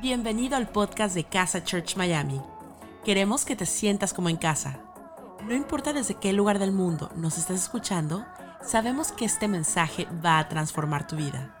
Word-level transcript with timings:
Bienvenido 0.00 0.56
al 0.56 0.66
podcast 0.66 1.14
de 1.14 1.24
Casa 1.24 1.62
Church 1.62 1.94
Miami. 1.94 2.40
Queremos 3.04 3.44
que 3.44 3.54
te 3.54 3.66
sientas 3.66 4.14
como 4.14 4.30
en 4.30 4.38
casa. 4.38 4.80
No 5.44 5.54
importa 5.54 5.92
desde 5.92 6.14
qué 6.14 6.32
lugar 6.32 6.58
del 6.58 6.72
mundo 6.72 7.10
nos 7.16 7.36
estés 7.36 7.64
escuchando, 7.64 8.24
sabemos 8.62 9.12
que 9.12 9.26
este 9.26 9.46
mensaje 9.46 10.06
va 10.24 10.38
a 10.38 10.48
transformar 10.48 11.06
tu 11.06 11.16
vida. 11.16 11.54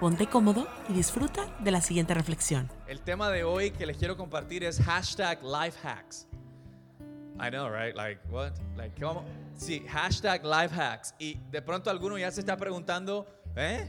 Ponte 0.00 0.26
cómodo 0.26 0.68
y 0.90 0.92
disfruta 0.92 1.46
de 1.60 1.70
la 1.70 1.80
siguiente 1.80 2.12
reflexión. 2.12 2.70
El 2.86 3.00
tema 3.00 3.30
de 3.30 3.44
hoy 3.44 3.70
que 3.70 3.86
les 3.86 3.96
quiero 3.96 4.18
compartir 4.18 4.64
es 4.64 4.78
hashtag 4.82 5.42
lifehacks. 5.42 6.28
I 7.40 7.48
know, 7.48 7.70
right? 7.70 7.96
Like, 7.96 8.20
what? 8.28 8.52
Like, 8.76 9.00
¿cómo? 9.00 9.24
Sí, 9.56 9.82
hashtag 9.88 10.44
lifehacks. 10.44 11.14
Y 11.18 11.38
de 11.50 11.62
pronto 11.62 11.88
alguno 11.88 12.18
ya 12.18 12.30
se 12.30 12.40
está 12.40 12.54
preguntando, 12.58 13.26
¿eh? 13.56 13.88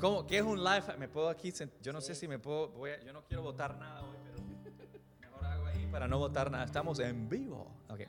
¿Cómo, 0.00 0.26
¿Qué 0.26 0.38
es 0.38 0.42
un 0.42 0.62
life 0.62 0.96
Me 0.98 1.08
puedo 1.08 1.28
aquí, 1.28 1.52
yo 1.82 1.92
no 1.92 2.00
sé 2.00 2.14
si 2.14 2.26
me 2.26 2.38
puedo, 2.38 2.68
voy 2.68 2.92
yo 3.04 3.12
no 3.12 3.22
quiero 3.24 3.42
votar 3.42 3.76
nada 3.76 4.02
hoy, 4.02 4.16
pero 4.24 4.38
mejor 5.20 5.44
hago 5.44 5.66
ahí 5.66 5.86
para 5.90 6.08
no 6.08 6.18
votar 6.18 6.50
nada. 6.50 6.64
Estamos 6.64 6.98
en 7.00 7.28
vivo. 7.28 7.70
Okay. 7.88 8.06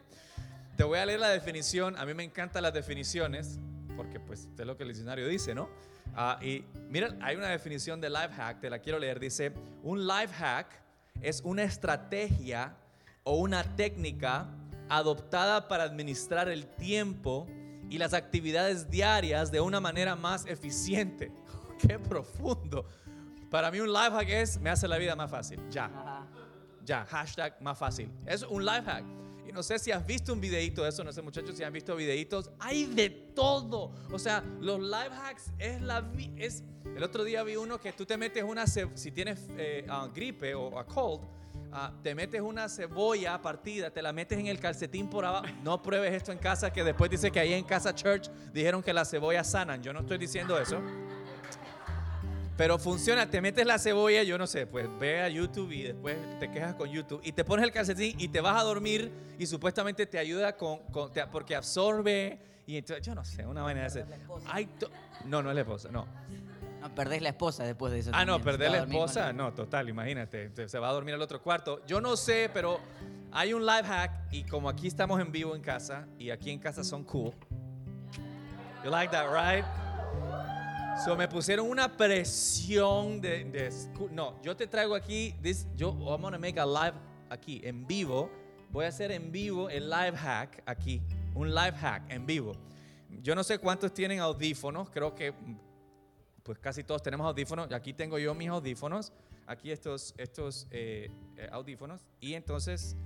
Te 0.77 0.83
voy 0.83 0.99
a 0.99 1.05
leer 1.05 1.19
la 1.19 1.29
definición. 1.29 1.97
A 1.97 2.05
mí 2.05 2.13
me 2.13 2.23
encantan 2.23 2.63
las 2.63 2.73
definiciones, 2.73 3.59
porque 3.95 4.19
pues 4.19 4.47
es 4.57 4.65
lo 4.65 4.77
que 4.77 4.83
el 4.83 4.89
diccionario 4.89 5.27
dice, 5.27 5.53
¿no? 5.53 5.69
Ah, 6.15 6.39
y 6.41 6.63
miren, 6.89 7.21
hay 7.21 7.35
una 7.35 7.49
definición 7.49 7.99
de 7.99 8.09
life 8.09 8.33
hack, 8.35 8.61
te 8.61 8.69
la 8.69 8.79
quiero 8.79 8.97
leer. 8.97 9.19
Dice, 9.19 9.51
un 9.83 10.07
life 10.07 10.33
hack 10.33 10.67
es 11.21 11.41
una 11.43 11.63
estrategia 11.63 12.75
o 13.23 13.37
una 13.37 13.75
técnica 13.75 14.49
adoptada 14.87 15.67
para 15.67 15.83
administrar 15.83 16.47
el 16.47 16.65
tiempo 16.65 17.47
y 17.89 17.97
las 17.97 18.13
actividades 18.13 18.89
diarias 18.89 19.51
de 19.51 19.61
una 19.61 19.79
manera 19.79 20.15
más 20.15 20.45
eficiente. 20.45 21.31
Qué 21.87 21.99
profundo. 21.99 22.85
Para 23.49 23.71
mí 23.71 23.79
un 23.79 23.91
life 23.91 24.11
hack 24.11 24.29
es, 24.29 24.59
me 24.59 24.69
hace 24.69 24.87
la 24.87 24.97
vida 24.97 25.15
más 25.15 25.31
fácil. 25.31 25.59
Ya. 25.69 25.89
Ya, 26.83 27.05
hashtag 27.05 27.61
más 27.61 27.77
fácil. 27.77 28.09
Es 28.25 28.43
un 28.43 28.65
life 28.65 28.83
hack. 28.83 29.03
Y 29.47 29.51
no 29.53 29.63
sé 29.63 29.79
si 29.79 29.91
has 29.91 30.05
visto 30.05 30.33
un 30.33 30.41
videito 30.41 30.83
de 30.83 30.89
eso, 30.89 31.03
no 31.03 31.13
sé 31.13 31.21
muchachos 31.21 31.55
si 31.55 31.63
han 31.63 31.71
visto 31.71 31.95
videitos. 31.95 32.51
Hay 32.59 32.85
de 32.85 33.09
todo. 33.09 33.93
O 34.11 34.19
sea, 34.19 34.43
los 34.59 34.79
life 34.79 35.11
hacks 35.23 35.51
es 35.57 35.81
la... 35.81 36.03
Es, 36.35 36.63
el 36.95 37.03
otro 37.03 37.23
día 37.23 37.43
vi 37.43 37.55
uno 37.55 37.79
que 37.79 37.93
tú 37.93 38.05
te 38.05 38.17
metes 38.17 38.43
una... 38.43 38.67
Si 38.67 39.11
tienes 39.11 39.47
eh, 39.57 39.85
ah, 39.89 40.09
gripe 40.13 40.53
o 40.53 40.77
a 40.77 40.85
cold, 40.85 41.21
ah, 41.71 41.93
te 42.03 42.13
metes 42.13 42.41
una 42.41 42.67
cebolla 42.67 43.41
partida, 43.41 43.89
te 43.89 44.01
la 44.01 44.11
metes 44.11 44.37
en 44.37 44.47
el 44.47 44.59
calcetín 44.59 45.09
por 45.09 45.23
abajo. 45.23 45.45
No 45.63 45.81
pruebes 45.81 46.13
esto 46.13 46.33
en 46.33 46.39
casa, 46.39 46.73
que 46.73 46.83
después 46.83 47.09
dice 47.09 47.31
que 47.31 47.39
ahí 47.39 47.53
en 47.53 47.63
casa 47.63 47.95
church 47.95 48.29
dijeron 48.51 48.83
que 48.83 48.91
las 48.91 49.09
cebollas 49.09 49.49
sanan. 49.49 49.81
Yo 49.81 49.93
no 49.93 50.01
estoy 50.01 50.17
diciendo 50.17 50.59
eso. 50.59 50.81
Pero 52.57 52.79
funciona, 52.79 53.29
te 53.29 53.39
metes 53.39 53.67
la 53.67 53.77
cebolla, 53.77 54.23
yo 54.23 54.37
no 54.37 54.47
sé, 54.47 54.65
pues 54.65 54.87
ve 54.99 55.21
a 55.21 55.29
YouTube 55.29 55.71
y 55.71 55.83
después 55.83 56.17
te 56.39 56.49
quejas 56.49 56.73
con 56.73 56.89
YouTube 56.89 57.21
y 57.23 57.31
te 57.31 57.45
pones 57.45 57.63
el 57.63 57.71
calcetín 57.71 58.15
y 58.19 58.29
te 58.29 58.41
vas 58.41 58.59
a 58.59 58.63
dormir 58.63 59.11
y 59.37 59.45
supuestamente 59.45 60.07
te 60.07 60.17
ayuda 60.17 60.57
con, 60.57 60.79
porque 61.31 61.55
absorbe 61.55 62.39
y 62.65 62.77
entonces, 62.77 63.05
yo 63.05 63.13
no 63.13 63.23
sé, 63.23 63.45
una 63.45 63.61
manera 63.61 63.81
de 63.81 64.01
hacer. 64.01 64.05
no, 65.25 65.43
no 65.43 65.49
es 65.49 65.55
la 65.55 65.61
esposa, 65.61 65.89
no. 65.91 66.07
No, 66.81 66.93
perdés 66.93 67.21
la 67.21 67.29
esposa 67.29 67.63
después 67.63 67.93
de 67.93 67.99
eso. 67.99 68.11
Ah, 68.13 68.25
no, 68.25 68.41
perdés 68.41 68.71
la 68.71 68.79
esposa, 68.79 69.31
no, 69.33 69.53
total, 69.53 69.89
imagínate, 69.89 70.51
se 70.67 70.79
va 70.79 70.89
a 70.89 70.93
dormir 70.93 71.13
al 71.13 71.21
otro 71.21 71.41
cuarto. 71.41 71.85
Yo 71.85 72.01
no 72.01 72.17
sé, 72.17 72.49
pero 72.51 72.79
hay 73.31 73.53
un 73.53 73.65
life 73.65 73.83
hack 73.83 74.11
y 74.31 74.43
como 74.43 74.67
aquí 74.67 74.87
estamos 74.87 75.21
en 75.21 75.31
vivo 75.31 75.55
en 75.55 75.61
casa 75.61 76.07
y 76.17 76.31
aquí 76.31 76.49
en 76.49 76.59
casa 76.59 76.83
son 76.83 77.03
cool. 77.03 77.33
You 78.83 78.89
like 78.89 79.11
that, 79.11 79.27
right? 79.31 79.86
So 81.03 81.15
me 81.15 81.27
pusieron 81.27 81.69
una 81.69 81.95
presión 81.95 83.21
de, 83.21 83.69
no, 84.11 84.41
yo 84.41 84.57
te 84.57 84.65
traigo 84.65 84.95
aquí, 84.95 85.35
this, 85.43 85.67
yo 85.75 85.91
I'm 85.91 86.21
gonna 86.21 86.39
make 86.39 86.59
a 86.59 86.65
live 86.65 86.97
aquí 87.29 87.61
en 87.63 87.85
vivo. 87.85 88.31
Voy 88.71 88.85
a 88.85 88.87
hacer 88.87 89.11
en 89.11 89.31
vivo 89.31 89.69
el 89.69 89.89
live 89.89 90.17
hack 90.17 90.63
aquí, 90.65 91.01
un 91.35 91.53
live 91.53 91.73
hack 91.73 92.11
en 92.11 92.25
vivo. 92.25 92.53
Yo 93.21 93.35
no 93.35 93.43
sé 93.43 93.59
cuántos 93.59 93.93
tienen 93.93 94.19
audífonos, 94.19 94.89
creo 94.89 95.13
que 95.13 95.33
pues 96.41 96.57
casi 96.57 96.83
todos 96.83 97.03
tenemos 97.03 97.27
audífonos. 97.27 97.71
Aquí 97.71 97.93
tengo 97.93 98.17
yo 98.17 98.33
mis 98.33 98.49
audífonos, 98.49 99.13
aquí 99.45 99.71
estos, 99.71 100.15
estos 100.17 100.67
eh, 100.71 101.11
eh, 101.35 101.49
audífonos. 101.51 102.01
Y 102.19 102.33
entonces, 102.33 102.97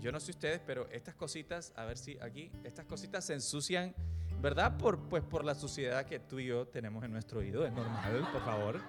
yo 0.00 0.10
no 0.10 0.18
sé 0.18 0.32
ustedes, 0.32 0.60
pero 0.66 0.88
estas 0.90 1.14
cositas, 1.14 1.72
a 1.76 1.84
ver 1.84 1.96
si 1.96 2.18
aquí, 2.20 2.50
estas 2.64 2.84
cositas 2.86 3.24
se 3.24 3.34
ensucian 3.34 3.94
¿verdad? 4.40 4.76
Por, 4.78 4.98
pues 5.08 5.22
por 5.22 5.44
la 5.44 5.54
suciedad 5.54 6.06
que 6.06 6.18
tú 6.18 6.38
y 6.38 6.46
yo 6.46 6.66
tenemos 6.66 7.04
en 7.04 7.12
nuestro 7.12 7.40
oído, 7.40 7.66
es 7.66 7.72
normal, 7.72 8.28
por 8.32 8.42
favor. 8.42 8.80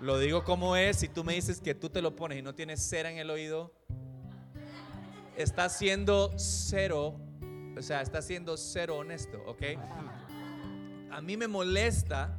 Lo 0.00 0.18
digo 0.18 0.44
como 0.44 0.76
es, 0.76 0.98
si 0.98 1.08
tú 1.08 1.24
me 1.24 1.34
dices 1.34 1.60
que 1.60 1.74
tú 1.74 1.88
te 1.88 2.02
lo 2.02 2.16
pones 2.16 2.38
y 2.38 2.42
no 2.42 2.54
tienes 2.54 2.80
cera 2.80 3.10
en 3.10 3.18
el 3.18 3.30
oído, 3.30 3.72
está 5.36 5.68
siendo 5.68 6.32
cero, 6.36 7.18
o 7.76 7.82
sea, 7.82 8.00
está 8.02 8.22
siendo 8.22 8.56
cero 8.56 8.96
honesto, 8.96 9.42
¿ok? 9.46 9.62
A 11.10 11.20
mí 11.20 11.36
me 11.36 11.48
molesta 11.48 12.38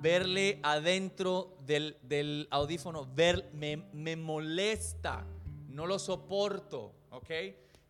verle 0.00 0.60
adentro 0.62 1.56
del, 1.66 2.48
audífono, 2.50 3.06
ver, 3.14 3.50
me, 3.54 3.88
me 3.92 4.16
molesta, 4.16 5.26
no 5.68 5.86
lo 5.86 5.98
soporto, 5.98 6.94
¿ok? 7.10 7.30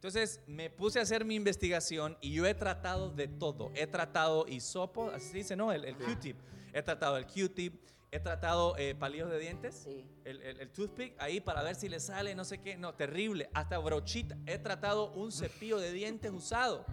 Entonces 0.05 0.43
me 0.47 0.69
puse 0.69 0.99
a 0.99 1.03
hacer 1.03 1.25
mi 1.25 1.35
investigación 1.35 2.19
y 2.21 2.31
yo 2.35 2.45
he 2.45 2.53
tratado 2.53 3.09
de 3.09 3.27
todo. 3.27 3.71
He 3.75 3.87
tratado 3.87 4.47
hisopo, 4.47 5.09
así 5.09 5.33
dice, 5.33 5.57
¿no? 5.57 5.73
El, 5.73 5.97
Q-tip. 5.97 6.37
He 6.75 6.83
tratado 6.83 7.17
el 7.17 7.25
Q-tip. 7.25 7.81
He 8.11 8.21
tratado 8.21 8.77
eh, 8.77 8.95
palillos 8.95 9.31
de 9.31 9.39
dientes, 9.39 9.75
sí. 9.75 10.07
el, 10.27 10.43
el, 10.43 10.69
toothpick, 10.69 11.15
ahí 11.19 11.41
para 11.41 11.63
ver 11.63 11.75
si 11.75 11.89
le 11.89 12.01
sale, 12.01 12.35
no 12.35 12.45
sé 12.45 12.59
qué. 12.59 12.77
No, 12.77 12.93
terrible. 12.93 13.49
Hasta 13.55 13.79
brochita. 13.79 14.37
He 14.45 14.59
tratado 14.59 15.11
un 15.13 15.33
cepillo 15.33 15.79
de 15.79 15.91
dientes 15.91 16.31
usado. 16.31 16.85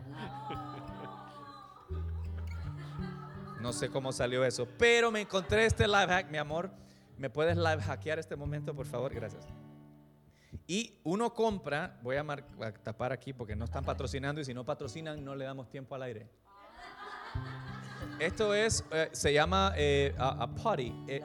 No 3.59 3.73
sé 3.73 3.89
cómo 3.89 4.13
salió 4.13 4.45
eso. 4.45 4.65
Pero 4.77 5.11
me 5.11 5.19
encontré 5.19 5.65
este 5.65 5.85
live 5.85 6.07
hack, 6.07 6.31
mi 6.31 6.37
amor. 6.37 6.71
¿Me 7.17 7.29
puedes 7.29 7.57
live 7.57 7.81
hackear 7.81 8.19
este 8.19 8.37
momento, 8.37 8.73
por 8.73 8.85
favor? 8.85 9.13
Gracias. 9.13 9.45
Y 10.67 10.99
uno 11.03 11.33
compra, 11.33 11.99
voy 12.01 12.17
a, 12.17 12.25
tapar 12.83 13.11
aquí 13.11 13.33
porque 13.33 13.55
no 13.55 13.65
están 13.65 13.83
patrocinando 13.83 14.41
y 14.41 14.45
si 14.45 14.53
no 14.53 14.63
patrocinan 14.65 15.23
no 15.23 15.35
le 15.35 15.45
damos 15.45 15.69
tiempo 15.69 15.95
al 15.95 16.03
aire. 16.03 16.27
Esto 18.19 18.53
es, 18.53 18.85
eh, 18.91 19.09
se 19.11 19.33
llama 19.33 19.73
eh, 19.75 20.13
a, 20.17 20.47
potty. 20.47 20.93
Eh, 21.07 21.21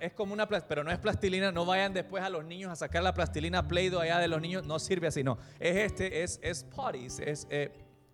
es 0.00 0.12
como 0.12 0.34
una, 0.34 0.46
pero 0.46 0.84
no 0.84 0.90
es 0.90 0.98
plastilina. 0.98 1.50
No 1.50 1.64
vayan 1.64 1.94
después 1.94 2.22
a 2.22 2.28
los 2.28 2.44
niños 2.44 2.70
a 2.70 2.76
sacar 2.76 3.02
la 3.02 3.14
plastilina 3.14 3.66
Play-Doh 3.66 4.00
allá 4.00 4.18
de 4.18 4.28
los 4.28 4.40
niños. 4.40 4.66
No 4.66 4.78
sirve 4.78 5.06
así, 5.06 5.24
no. 5.24 5.38
Es 5.58 5.76
este, 5.76 6.22
es, 6.22 6.38
es 6.42 6.64
potty, 6.64 7.06
es 7.06 7.46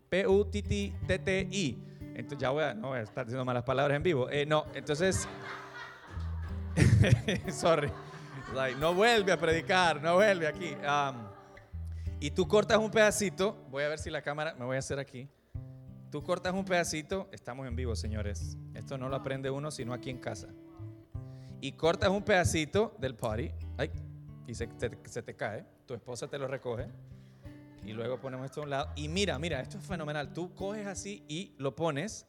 P-U-T-T-I. 0.09 1.83
Entonces 2.15 2.39
ya 2.39 2.51
voy 2.51 2.63
a, 2.63 2.73
no 2.75 2.89
voy 2.89 2.99
a 2.99 3.03
estar 3.03 3.27
diciendo 3.27 3.45
malas 3.45 3.65
palabras 3.65 3.97
en 3.97 4.03
vivo. 4.03 4.29
no, 4.47 4.67
entonces, 4.75 5.29
sorry 7.51 7.91
no 8.79 8.95
vuelve 8.95 9.33
a 9.33 9.39
predicar, 9.39 10.03
no 10.03 10.15
vuelve 10.15 10.47
aquí. 10.47 10.75
Um, 10.75 11.27
y 12.21 12.31
tú 12.31 12.49
cortas 12.49 12.79
un 12.79 12.91
pedacito, 12.91 13.57
voy 13.71 13.85
a 13.85 13.89
ver 13.89 13.99
si 13.99 14.11
la 14.11 14.23
cámara, 14.23 14.55
me 14.59 14.65
voy 14.65 14.77
a 14.77 14.79
hacer 14.79 14.99
aquí. 14.99 15.29
Tú 16.11 16.23
cortas 16.23 16.55
un 16.55 16.65
pedacito, 16.65 17.29
estamos 17.33 17.67
en 17.67 17.77
vivo, 17.77 17.95
señores. 17.95 18.57
Esto 18.75 18.97
no 18.97 19.09
lo 19.09 19.17
aprende 19.17 19.51
uno 19.51 19.71
sino 19.71 19.93
aquí 19.93 20.11
en 20.11 20.19
casa. 20.19 20.49
Y 21.61 21.73
cortas 21.73 22.11
un 22.11 22.23
pedacito 22.23 22.95
del 22.99 23.15
party, 23.15 23.51
ay, 23.77 23.91
y 24.47 24.55
se, 24.55 24.69
se 25.05 25.23
te 25.23 25.35
cae, 25.35 25.65
tu 25.87 25.95
esposa 25.95 26.29
te 26.29 26.39
lo 26.39 26.47
recoge. 26.47 26.89
Y 27.85 27.93
luego 27.93 28.19
ponemos 28.21 28.47
esto 28.47 28.61
a 28.61 28.65
un 28.65 28.71
lado. 28.71 28.93
Y 28.97 29.09
mira, 29.09 29.39
mira, 29.39 29.61
esto 29.61 29.79
es 29.79 29.85
fenomenal. 29.85 30.33
Tú 30.33 30.55
coges 30.55 30.87
así 30.87 31.25
y 31.29 31.55
lo 31.59 31.77
pones 31.77 32.27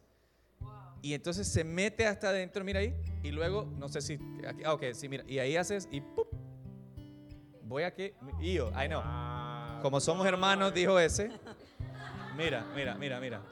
y 1.02 1.14
entonces 1.14 1.46
se 1.48 1.64
mete 1.64 2.06
hasta 2.06 2.30
adentro, 2.30 2.64
mira 2.64 2.80
ahí, 2.80 2.94
y 3.22 3.30
luego, 3.30 3.68
no 3.78 3.88
sé 3.88 4.00
si, 4.00 4.18
aquí, 4.46 4.62
ah, 4.64 4.74
ok, 4.74 4.84
sí, 4.92 5.08
mira, 5.08 5.24
y 5.26 5.38
ahí 5.38 5.56
haces, 5.56 5.88
y 5.90 6.00
¡pup! 6.00 6.28
voy 7.62 7.82
a 7.82 7.94
que, 7.94 8.14
y 8.40 8.54
yo, 8.54 8.70
I 8.70 8.88
know, 8.88 9.02
como 9.82 10.00
somos 10.00 10.26
hermanos, 10.26 10.72
dijo 10.74 10.98
ese, 10.98 11.30
mira, 12.36 12.66
mira, 12.74 12.94
mira, 12.94 13.20
mira. 13.20 13.42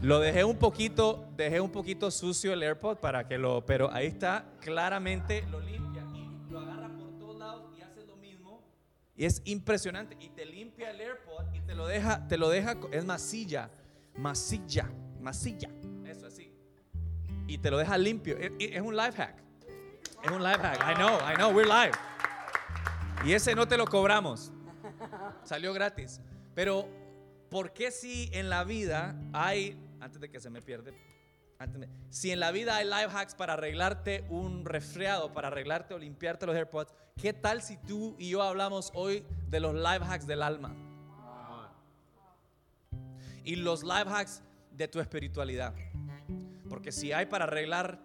Lo 0.00 0.18
dejé 0.18 0.44
un 0.44 0.56
poquito, 0.56 1.28
dejé 1.36 1.60
un 1.60 1.70
poquito 1.70 2.10
sucio 2.10 2.54
el 2.54 2.62
AirPod 2.62 2.96
para 2.96 3.28
que 3.28 3.36
lo, 3.36 3.64
pero 3.66 3.92
ahí 3.92 4.06
está, 4.06 4.46
claramente 4.60 5.42
lo 5.50 5.60
limpia 5.60 6.02
y 6.14 6.50
lo 6.50 6.60
agarra 6.60 6.88
por 6.88 7.18
todos 7.18 7.36
lados 7.36 7.70
y 7.78 7.82
hace 7.82 8.04
lo 8.06 8.16
mismo. 8.16 8.62
Y 9.14 9.26
es 9.26 9.42
impresionante 9.44 10.16
y 10.18 10.30
te 10.30 10.46
limpia 10.46 10.90
el 10.90 11.00
AirPod 11.00 11.52
y 11.52 11.60
te 11.60 11.74
lo 11.74 11.86
deja, 11.86 12.26
te 12.26 12.38
lo 12.38 12.48
deja, 12.48 12.76
es 12.92 13.04
masilla, 13.04 13.70
masilla, 14.16 14.90
masilla 15.20 15.68
y 17.46 17.58
te 17.58 17.70
lo 17.70 17.78
deja 17.78 17.96
limpio. 17.98 18.36
Es, 18.38 18.80
un 18.80 18.96
life 18.96 19.12
hack. 19.16 19.36
Es 20.22 20.30
un 20.30 20.42
life 20.42 20.58
hack. 20.58 20.78
I 20.90 20.94
know, 20.94 21.18
I 21.30 21.34
know, 21.36 21.50
we're 21.50 21.66
live. 21.68 21.92
Y 23.24 23.32
ese 23.34 23.54
no 23.54 23.66
te 23.66 23.76
lo 23.76 23.86
cobramos. 23.86 24.52
Salió 25.44 25.72
gratis. 25.72 26.20
Pero, 26.54 26.88
¿por 27.50 27.72
qué 27.72 27.90
si 27.90 28.30
en 28.32 28.48
la 28.50 28.64
vida 28.64 29.14
hay, 29.32 29.78
antes 30.00 30.20
de 30.20 30.30
que 30.30 30.40
se 30.40 30.50
me 30.50 30.60
pierde, 30.62 30.92
antes 31.58 31.78
me- 31.78 31.88
si 32.10 32.30
en 32.32 32.40
la 32.40 32.50
vida 32.50 32.76
hay 32.76 32.84
life 32.86 33.16
hacks 33.16 33.34
para 33.34 33.52
arreglarte 33.54 34.24
un 34.28 34.64
resfriado, 34.64 35.32
para 35.32 35.48
arreglarte 35.48 35.94
o 35.94 35.98
limpiarte 35.98 36.46
los 36.46 36.56
AirPods, 36.56 36.92
¿qué 37.20 37.32
tal 37.32 37.62
si 37.62 37.76
tú 37.76 38.16
y 38.18 38.30
yo 38.30 38.42
hablamos 38.42 38.90
hoy 38.94 39.24
de 39.48 39.60
los 39.60 39.74
life 39.74 40.04
hacks 40.04 40.26
del 40.26 40.42
alma? 40.42 40.74
Y 43.44 43.56
los 43.56 43.82
life 43.82 44.08
hacks 44.08 44.42
de 44.70 44.88
tu 44.88 45.00
espiritualidad. 45.00 45.74
Porque 46.82 46.90
si 46.90 47.12
hay 47.12 47.26
para 47.26 47.44
arreglar, 47.44 48.00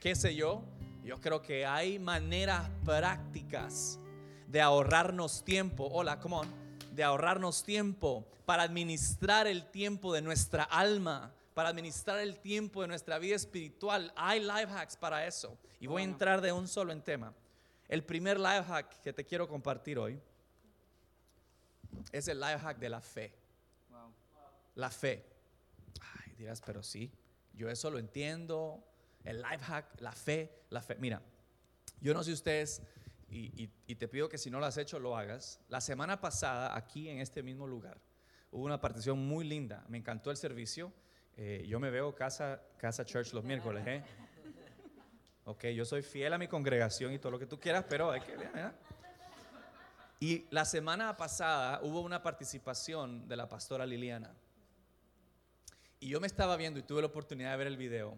qué 0.00 0.14
sé 0.14 0.34
yo, 0.34 0.64
yo 1.02 1.20
creo 1.20 1.42
que 1.42 1.66
hay 1.66 1.98
maneras 1.98 2.70
prácticas 2.82 4.00
de 4.48 4.62
ahorrarnos 4.62 5.44
tiempo. 5.44 5.90
Hola, 5.92 6.18
come 6.18 6.36
on. 6.36 6.48
De 6.92 7.04
ahorrarnos 7.04 7.64
tiempo 7.64 8.26
para 8.46 8.62
administrar 8.62 9.46
el 9.46 9.70
tiempo 9.70 10.10
de 10.14 10.22
nuestra 10.22 10.62
alma, 10.62 11.34
para 11.52 11.68
administrar 11.68 12.18
el 12.20 12.38
tiempo 12.38 12.80
de 12.80 12.88
nuestra 12.88 13.18
vida 13.18 13.36
espiritual. 13.36 14.10
Hay 14.16 14.40
life 14.40 14.72
hacks 14.72 14.96
para 14.96 15.26
eso. 15.26 15.58
Y 15.78 15.86
voy 15.86 16.00
a 16.00 16.06
entrar 16.06 16.40
de 16.40 16.50
un 16.50 16.66
solo 16.66 16.92
en 16.92 17.02
tema. 17.02 17.34
El 17.88 18.04
primer 18.04 18.40
life 18.40 18.62
hack 18.62 19.02
que 19.02 19.12
te 19.12 19.26
quiero 19.26 19.46
compartir 19.46 19.98
hoy 19.98 20.18
es 22.10 22.26
el 22.28 22.40
life 22.40 22.58
hack 22.60 22.78
de 22.78 22.88
la 22.88 23.02
fe. 23.02 23.34
La 24.76 24.88
fe. 24.88 25.26
Ay, 26.00 26.32
dirás, 26.38 26.62
pero 26.64 26.82
sí, 26.82 27.12
yo 27.56 27.68
eso 27.70 27.90
lo 27.90 27.98
entiendo. 27.98 28.82
El 29.24 29.40
life 29.42 29.64
hack, 29.64 30.00
la 30.00 30.12
fe, 30.12 30.50
la 30.70 30.82
fe. 30.82 30.96
Mira, 30.96 31.22
yo 32.00 32.12
no 32.14 32.22
sé 32.22 32.32
ustedes, 32.32 32.82
y, 33.30 33.64
y- 33.64 33.70
y 33.86 33.94
te 33.94 34.06
pido 34.06 34.28
que 34.28 34.36
si 34.38 34.50
no 34.50 34.60
lo 34.60 34.66
has 34.66 34.76
hecho, 34.76 34.98
lo 34.98 35.16
hagas. 35.16 35.60
La 35.68 35.80
semana 35.80 36.20
pasada, 36.20 36.76
aquí 36.76 37.08
en 37.08 37.20
este 37.20 37.42
mismo 37.42 37.66
lugar, 37.66 37.98
hubo 38.52 38.64
una 38.64 38.80
partición 38.80 39.18
muy 39.26 39.44
linda. 39.44 39.84
Me 39.88 39.96
encantó 39.98 40.30
el 40.30 40.36
servicio. 40.36 40.92
Eh, 41.36 41.64
yo 41.66 41.80
me 41.80 41.90
veo 41.90 42.14
casa, 42.14 42.60
casa 42.76 43.04
church 43.04 43.32
los 43.32 43.42
miércoles, 43.44 43.84
¿eh? 43.86 44.02
Ok, 45.46 45.64
yo 45.66 45.84
soy 45.84 46.00
fiel 46.02 46.32
a 46.32 46.38
mi 46.38 46.48
congregación 46.48 47.12
y 47.12 47.18
todo 47.18 47.32
lo 47.32 47.38
que 47.38 47.46
tú 47.46 47.60
quieras, 47.60 47.84
pero 47.88 48.10
hay 48.10 48.20
que 48.22 48.34
ver, 48.36 48.50
¿verdad? 48.52 48.72
Y 50.20 50.46
la 50.50 50.64
semana 50.64 51.16
pasada 51.18 51.80
hubo 51.82 52.00
una 52.00 52.22
participación 52.22 53.28
de 53.28 53.36
la 53.36 53.46
pastora 53.48 53.84
Liliana. 53.84 54.32
Y 56.00 56.08
yo 56.08 56.20
me 56.20 56.26
estaba 56.26 56.56
viendo 56.56 56.78
y 56.78 56.82
tuve 56.82 57.00
la 57.00 57.06
oportunidad 57.06 57.52
de 57.52 57.56
ver 57.56 57.66
el 57.66 57.76
video. 57.76 58.16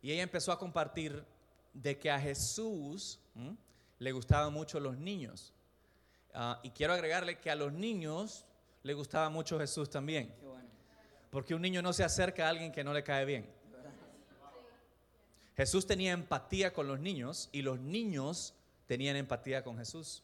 Y 0.00 0.12
ella 0.12 0.22
empezó 0.22 0.52
a 0.52 0.58
compartir 0.58 1.24
de 1.72 1.98
que 1.98 2.10
a 2.10 2.18
Jesús 2.18 3.18
¿m? 3.34 3.56
le 3.98 4.12
gustaban 4.12 4.52
mucho 4.52 4.80
los 4.80 4.96
niños. 4.96 5.52
Ah, 6.34 6.60
y 6.62 6.70
quiero 6.70 6.92
agregarle 6.92 7.38
que 7.38 7.50
a 7.50 7.54
los 7.54 7.72
niños 7.72 8.44
le 8.82 8.94
gustaba 8.94 9.28
mucho 9.28 9.58
Jesús 9.58 9.88
también. 9.90 10.34
Porque 11.30 11.54
un 11.54 11.62
niño 11.62 11.80
no 11.82 11.92
se 11.92 12.04
acerca 12.04 12.46
a 12.46 12.50
alguien 12.50 12.72
que 12.72 12.84
no 12.84 12.92
le 12.92 13.02
cae 13.02 13.24
bien. 13.24 13.48
Jesús 15.56 15.86
tenía 15.86 16.12
empatía 16.12 16.72
con 16.72 16.88
los 16.88 16.98
niños 16.98 17.48
y 17.52 17.62
los 17.62 17.78
niños 17.78 18.54
tenían 18.86 19.16
empatía 19.16 19.62
con 19.62 19.78
Jesús. 19.78 20.22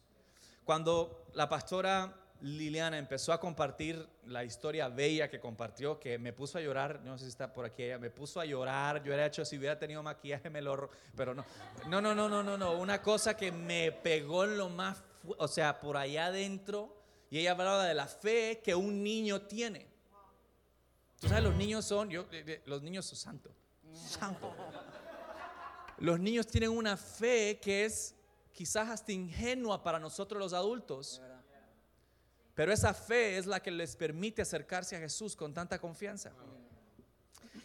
Cuando 0.64 1.26
la 1.34 1.48
pastora 1.48 2.14
Liliana 2.40 2.98
empezó 2.98 3.32
a 3.32 3.40
compartir 3.40 4.08
la 4.26 4.44
historia 4.44 4.88
bella 4.88 5.28
que 5.28 5.40
compartió, 5.40 5.98
que 5.98 6.18
me 6.18 6.32
puso 6.32 6.58
a 6.58 6.60
llorar, 6.60 7.00
no 7.02 7.18
sé 7.18 7.24
si 7.24 7.30
está 7.30 7.52
por 7.52 7.64
aquí 7.64 7.82
ella, 7.82 7.98
me 7.98 8.10
puso 8.10 8.38
a 8.40 8.44
llorar, 8.44 8.98
yo 8.98 9.06
hubiera 9.06 9.26
hecho, 9.26 9.44
si 9.44 9.58
hubiera 9.58 9.76
tenido 9.78 10.02
maquillaje 10.02 10.48
me 10.48 10.62
lo, 10.62 10.76
ro- 10.76 10.90
pero 11.16 11.34
no, 11.34 11.44
no, 11.88 12.00
no, 12.00 12.14
no, 12.14 12.28
no, 12.28 12.42
no, 12.42 12.56
no, 12.56 12.72
una 12.78 13.02
cosa 13.02 13.36
que 13.36 13.50
me 13.50 13.90
pegó 13.90 14.46
lo 14.46 14.68
más, 14.68 15.02
o 15.36 15.48
sea, 15.48 15.80
por 15.80 15.96
allá 15.96 16.26
adentro, 16.26 16.96
y 17.30 17.38
ella 17.38 17.50
hablaba 17.50 17.84
de 17.84 17.94
la 17.94 18.06
fe 18.06 18.60
que 18.62 18.74
un 18.74 19.02
niño 19.02 19.42
tiene. 19.42 19.86
Tú 21.20 21.28
sabes, 21.28 21.42
los 21.42 21.56
niños 21.56 21.84
son, 21.84 22.08
yo, 22.08 22.26
los 22.66 22.82
niños 22.82 23.04
son 23.04 23.18
santos, 23.18 23.52
santo. 23.92 24.54
Los 25.98 26.20
niños 26.20 26.46
tienen 26.46 26.70
una 26.70 26.96
fe 26.96 27.58
que 27.60 27.84
es 27.84 28.14
quizás 28.52 28.88
hasta 28.88 29.10
ingenua 29.12 29.82
para 29.82 29.98
nosotros 29.98 30.40
los 30.40 30.52
adultos. 30.52 31.20
Pero 32.58 32.72
esa 32.72 32.92
fe 32.92 33.38
es 33.38 33.46
la 33.46 33.62
que 33.62 33.70
les 33.70 33.94
permite 33.94 34.42
acercarse 34.42 34.96
a 34.96 34.98
Jesús 34.98 35.36
con 35.36 35.54
tanta 35.54 35.78
confianza. 35.78 36.32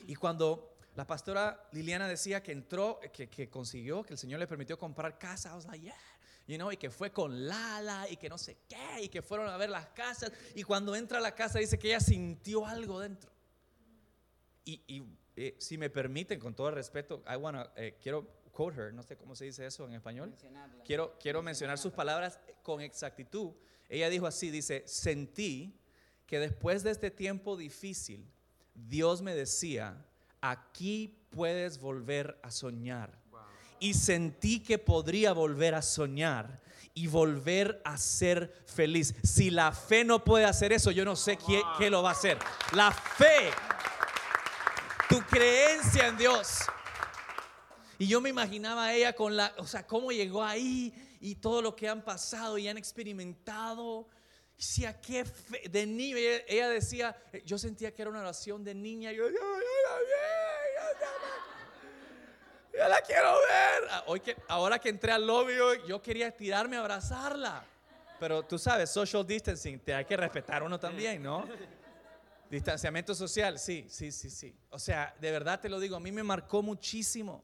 Y 0.05 0.13
cuando 0.13 0.77
la 0.93 1.07
pastora 1.07 1.67
Liliana 1.71 2.07
decía 2.07 2.43
que 2.43 2.51
entró, 2.51 2.99
que, 3.11 3.49
consiguió, 3.49 4.03
que 4.03 4.13
el 4.13 4.19
Señor 4.19 4.39
le 4.39 4.45
permitió 4.45 4.77
comprar 4.77 5.17
casa, 5.17 5.49
I 5.49 5.55
was 5.55 5.65
like, 5.65 5.83
yeah. 5.83 5.95
You 6.45 6.57
know, 6.57 6.71
y 6.71 6.77
que 6.77 6.91
fue 6.91 7.11
con 7.11 7.47
Lala 7.47 8.07
y 8.07 8.17
que 8.17 8.29
no 8.29 8.37
sé 8.37 8.59
qué, 8.69 9.01
y 9.01 9.09
que 9.09 9.23
fueron 9.23 9.49
a 9.49 9.57
ver 9.57 9.71
las 9.71 9.87
casas. 9.87 10.31
Y 10.53 10.61
cuando 10.61 10.95
entra 10.95 11.17
a 11.17 11.21
la 11.21 11.33
casa 11.33 11.57
dice 11.57 11.79
que 11.79 11.87
ella 11.87 11.99
sintió 11.99 12.63
algo 12.67 12.99
dentro. 12.99 13.31
Y, 14.63 15.03
eh, 15.35 15.55
si 15.57 15.75
me 15.79 15.89
permiten, 15.89 16.39
con 16.39 16.53
todo 16.53 16.69
respeto, 16.69 17.23
eh, 17.77 17.97
quiero 17.99 18.42
quote 18.53 18.77
her, 18.77 18.93
no 18.93 19.03
sé 19.03 19.17
cómo 19.17 19.35
se 19.35 19.45
dice 19.45 19.65
eso 19.65 19.85
en 19.85 19.95
español. 19.95 20.33
Quiero, 20.85 21.17
quiero 21.19 21.41
mencionar 21.41 21.77
sus 21.77 21.91
palabras 21.91 22.39
con 22.61 22.79
exactitud. 22.79 23.51
Ella 23.89 24.09
dijo 24.09 24.27
así, 24.27 24.51
dice, 24.51 24.83
sentí 24.85 25.77
que 26.27 26.39
después 26.39 26.83
de 26.83 26.91
este 26.91 27.11
tiempo 27.11 27.57
difícil, 27.57 28.25
Dios 28.73 29.21
me 29.21 29.35
decía, 29.35 30.05
aquí 30.39 31.19
puedes 31.31 31.79
volver 31.79 32.39
a 32.43 32.51
soñar. 32.51 33.21
Y 33.79 33.95
sentí 33.95 34.61
que 34.61 34.77
podría 34.77 35.33
volver 35.33 35.75
a 35.75 35.81
soñar 35.81 36.61
y 36.93 37.07
volver 37.07 37.81
a 37.83 37.97
ser 37.97 38.63
feliz. 38.65 39.13
Si 39.23 39.49
la 39.49 39.71
fe 39.71 40.05
no 40.05 40.23
puede 40.23 40.45
hacer 40.45 40.71
eso, 40.71 40.91
yo 40.91 41.03
no 41.03 41.15
sé 41.15 41.37
qué, 41.37 41.61
qué 41.77 41.89
lo 41.89 42.03
va 42.03 42.09
a 42.09 42.13
hacer. 42.13 42.37
La 42.73 42.91
fe, 42.91 43.49
tu 45.09 45.19
creencia 45.23 46.07
en 46.07 46.17
Dios. 46.17 46.59
Y 47.99 48.07
yo 48.07 48.19
me 48.21 48.29
imaginaba 48.29 48.85
a 48.85 48.93
ella 48.93 49.13
con 49.13 49.35
la, 49.37 49.53
o 49.57 49.67
sea, 49.67 49.85
cómo 49.85 50.11
llegó 50.11 50.43
ahí 50.43 50.93
y 51.21 51.35
todo 51.35 51.61
lo 51.61 51.75
que 51.75 51.87
han 51.87 52.01
pasado 52.03 52.57
y 52.57 52.67
han 52.67 52.77
experimentado. 52.77 54.07
Decía, 54.57 54.99
qué 55.01 55.25
fe, 55.25 55.67
de 55.69 55.85
niño, 55.85 56.17
ella, 56.17 56.43
ella 56.47 56.69
decía, 56.69 57.15
eh, 57.31 57.41
yo 57.45 57.57
sentía 57.57 57.93
que 57.93 58.01
era 58.01 58.09
una 58.11 58.21
oración 58.21 58.63
de 58.63 58.73
niña. 58.73 59.11
Yo, 59.11 59.23
yo, 59.27 59.33
yo 59.33 59.39
la 59.39 59.99
vi, 59.99 60.05
yo, 60.75 60.83
yo- 62.73 62.79
yo 62.79 62.87
la 62.87 63.01
quiero 63.01 63.31
ver. 63.33 63.87
Ah, 63.91 64.03
Hoy 64.07 64.19
que, 64.19 64.35
ahora 64.47 64.79
que 64.79 64.89
entré 64.89 65.11
al 65.11 65.25
lobby, 65.27 65.53
yo 65.87 66.01
quería 66.01 66.31
tirarme 66.35 66.75
a 66.77 66.79
abrazarla. 66.79 67.63
Pero 68.19 68.43
tú 68.43 68.57
sabes, 68.57 68.89
social 68.89 69.25
distancing, 69.25 69.79
te 69.79 69.93
hay 69.93 70.05
que 70.05 70.15
respetar 70.17 70.63
uno 70.63 70.79
también, 70.79 71.21
¿no? 71.21 71.45
Distanciamiento 72.49 73.13
social, 73.15 73.59
sí, 73.59 73.85
sí, 73.89 74.11
sí, 74.11 74.29
sí. 74.29 74.55
O 74.69 74.79
sea, 74.79 75.13
de 75.19 75.31
verdad 75.31 75.59
te 75.59 75.69
lo 75.69 75.79
digo, 75.79 75.95
a 75.95 75.99
mí 75.99 76.11
me 76.11 76.23
marcó 76.23 76.61
muchísimo. 76.61 77.43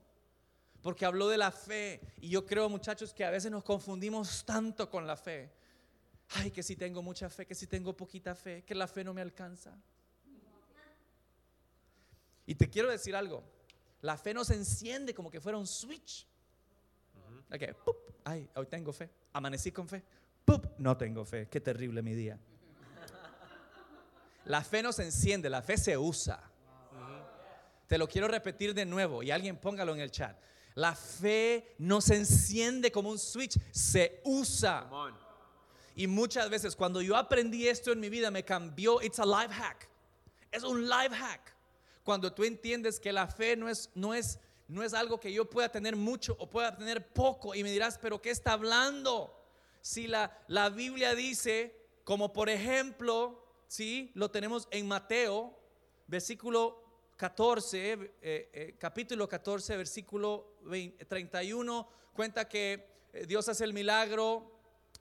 Porque 0.81 1.06
habló 1.06 1.28
de 1.28 1.38
la 1.38 1.52
fe. 1.52 2.02
Y 2.22 2.30
yo 2.30 2.46
creo, 2.46 2.70
muchachos, 2.70 3.14
que 3.14 3.26
a 3.26 3.30
veces 3.30 3.52
nos 3.52 3.64
confundimos 3.64 4.46
tanto 4.46 4.90
con 4.90 5.06
la 5.06 5.18
fe. 5.18 5.52
Ay, 6.30 6.51
que 6.51 6.63
si 6.63 6.75
tengo 6.75 7.01
mucha 7.01 7.30
fe, 7.30 7.46
que 7.46 7.56
si 7.56 7.68
tengo 7.68 7.96
poquita 7.96 8.36
fe, 8.36 8.63
que 8.63 8.75
la 8.75 8.88
fe 8.88 9.03
no 9.03 9.13
me 9.13 9.22
alcanza. 9.22 9.75
Y 12.46 12.56
te 12.56 12.70
quiero 12.70 12.89
decir 12.89 13.15
algo. 13.15 13.44
La 14.01 14.18
fe 14.18 14.34
no 14.34 14.44
se 14.44 14.56
enciende 14.56 15.13
como 15.13 15.30
que 15.30 15.42
fuera 15.42 15.58
un 15.58 15.68
switch. 15.68 16.25
¡pup! 17.84 17.98
ay, 18.24 18.50
hoy 18.56 18.65
tengo 18.68 18.94
fe. 18.94 19.10
Amanecí 19.34 19.72
con 19.72 19.88
fe. 19.88 20.03
¡pup! 20.46 20.65
no 20.77 20.96
tengo 20.98 21.25
fe. 21.25 21.48
Qué 21.48 21.60
terrible 21.60 22.01
mi 22.01 22.13
día. 22.13 22.39
La 24.46 24.63
fe 24.63 24.82
no 24.82 24.92
se 24.92 25.03
enciende, 25.03 25.50
la 25.50 25.62
fe 25.62 25.77
se 25.77 25.98
usa. 25.98 26.42
Te 27.88 27.98
lo 27.98 28.08
quiero 28.08 28.27
repetir 28.27 28.74
de 28.74 28.86
nuevo 28.86 29.22
y 29.24 29.32
alguien 29.32 29.58
póngalo 29.58 29.94
en 29.94 30.01
el 30.01 30.12
chat. 30.12 30.38
La 30.76 30.96
fe 30.96 31.76
no 31.78 32.02
se 32.02 32.16
enciende 32.16 32.92
como 32.92 33.10
un 33.10 33.20
switch, 33.20 33.58
se 33.72 34.22
usa. 34.24 34.90
Y 35.96 36.08
muchas 36.08 36.50
veces 36.50 36.76
cuando 36.76 37.02
yo 37.02 37.18
aprendí 37.18 37.68
esto 37.68 37.92
en 37.92 38.00
mi 38.00 38.10
vida 38.10 38.32
me 38.32 38.46
cambió. 38.46 39.02
It's 39.02 39.20
a 39.20 39.26
life 39.26 39.54
hack. 39.54 39.90
Es 40.52 40.64
un 40.64 40.88
life 40.88 41.14
hack. 41.14 41.54
Cuando 42.04 42.32
tú 42.32 42.44
entiendes 42.44 43.00
que 43.00 43.12
la 43.12 43.28
fe 43.28 43.56
no 43.56 43.68
es, 43.68 43.90
no 43.94 44.14
es, 44.14 44.40
no 44.68 44.82
es 44.84 44.94
algo 44.94 45.20
que 45.20 45.34
yo 45.34 45.50
pueda 45.50 45.70
tener 45.70 45.96
mucho 45.96 46.36
o 46.40 46.50
pueda 46.50 46.76
tener 46.76 47.12
poco. 47.12 47.54
Y 47.54 47.64
me 47.64 47.72
dirás, 47.72 48.00
pero 48.02 48.22
¿qué 48.22 48.30
está 48.30 48.54
hablando? 48.54 49.36
Si 49.82 50.08
la, 50.08 50.38
la 50.48 50.70
Biblia 50.70 51.16
dice, 51.16 51.76
como 52.04 52.32
por 52.32 52.50
ejemplo, 52.50 53.46
sí, 53.68 54.12
lo 54.16 54.32
tenemos 54.32 54.68
en 54.72 54.88
Mateo, 54.88 55.58
versículo 56.08 56.88
14, 57.20 57.92
eh, 58.22 58.50
eh, 58.54 58.76
capítulo 58.80 59.28
14, 59.28 59.76
versículo 59.76 60.56
20 60.62 61.04
31, 61.04 61.90
cuenta 62.14 62.48
que 62.48 63.10
eh, 63.12 63.26
Dios 63.28 63.50
hace 63.50 63.66
el 63.66 63.74
milagro 63.74 64.50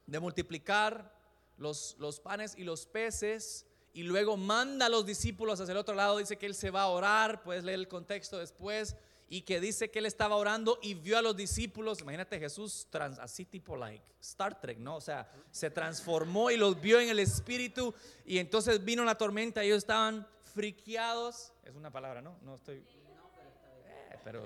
de 0.04 0.18
multiplicar 0.18 1.14
los, 1.58 1.94
los 2.00 2.18
panes 2.18 2.56
y 2.58 2.64
los 2.64 2.86
peces 2.86 3.66
y 3.92 4.02
luego 4.02 4.36
manda 4.36 4.86
a 4.86 4.88
los 4.88 5.06
discípulos 5.06 5.60
hacia 5.60 5.70
el 5.70 5.78
otro 5.78 5.94
lado, 5.94 6.18
dice 6.18 6.36
que 6.36 6.46
él 6.46 6.56
se 6.56 6.72
va 6.72 6.82
a 6.82 6.88
orar, 6.88 7.44
puedes 7.44 7.62
leer 7.62 7.78
el 7.78 7.86
contexto 7.86 8.38
después, 8.38 8.96
y 9.28 9.42
que 9.42 9.60
dice 9.60 9.88
que 9.88 10.00
él 10.00 10.06
estaba 10.06 10.34
orando 10.34 10.80
y 10.82 10.94
vio 10.94 11.18
a 11.18 11.22
los 11.22 11.36
discípulos, 11.36 12.00
imagínate 12.00 12.40
Jesús 12.40 12.88
así 13.20 13.44
tipo 13.44 13.76
like 13.76 14.02
Star 14.20 14.60
Trek, 14.60 14.78
¿no? 14.78 14.96
O 14.96 15.00
sea, 15.00 15.30
se 15.52 15.70
transformó 15.70 16.50
y 16.50 16.56
los 16.56 16.80
vio 16.80 16.98
en 16.98 17.10
el 17.10 17.20
espíritu 17.20 17.94
y 18.24 18.38
entonces 18.38 18.84
vino 18.84 19.04
la 19.04 19.16
tormenta 19.16 19.62
ellos 19.62 19.78
estaban 19.78 20.26
friqueados, 20.58 21.52
es 21.70 21.76
una 21.76 21.90
palabra, 21.90 22.22
¿no? 22.22 22.38
No 22.42 22.56
estoy... 22.56 22.82
pero 24.24 24.42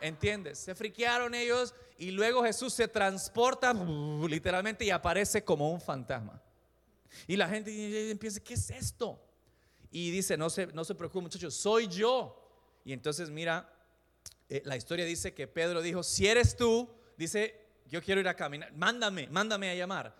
¿entiendes? 0.00 0.58
Se 0.58 0.74
friquearon 0.74 1.34
ellos 1.34 1.74
y 1.98 2.10
luego 2.10 2.44
Jesús 2.44 2.72
se 2.72 2.86
transporta 2.86 3.72
literalmente 3.74 4.84
y 4.84 4.90
aparece 4.90 5.42
como 5.42 5.70
un 5.70 5.80
fantasma. 5.80 6.40
Y 7.26 7.36
la 7.36 7.48
gente 7.48 8.10
empieza, 8.10 8.40
¿qué 8.40 8.54
es 8.54 8.70
esto? 8.70 9.20
Y 9.90 10.10
dice, 10.10 10.36
no 10.36 10.50
se, 10.50 10.66
no 10.68 10.84
se 10.84 10.94
preocupen 10.94 11.24
muchachos, 11.24 11.54
soy 11.54 11.88
yo. 11.88 12.48
Y 12.84 12.92
entonces 12.92 13.30
mira, 13.30 13.72
eh, 14.48 14.62
la 14.64 14.76
historia 14.76 15.04
dice 15.04 15.34
que 15.34 15.48
Pedro 15.48 15.82
dijo, 15.82 16.02
si 16.02 16.28
eres 16.28 16.56
tú, 16.56 16.88
dice, 17.16 17.66
yo 17.86 18.02
quiero 18.02 18.20
ir 18.20 18.28
a 18.28 18.34
caminar, 18.34 18.72
mándame, 18.74 19.26
mándame 19.28 19.70
a 19.70 19.74
llamar. 19.74 20.14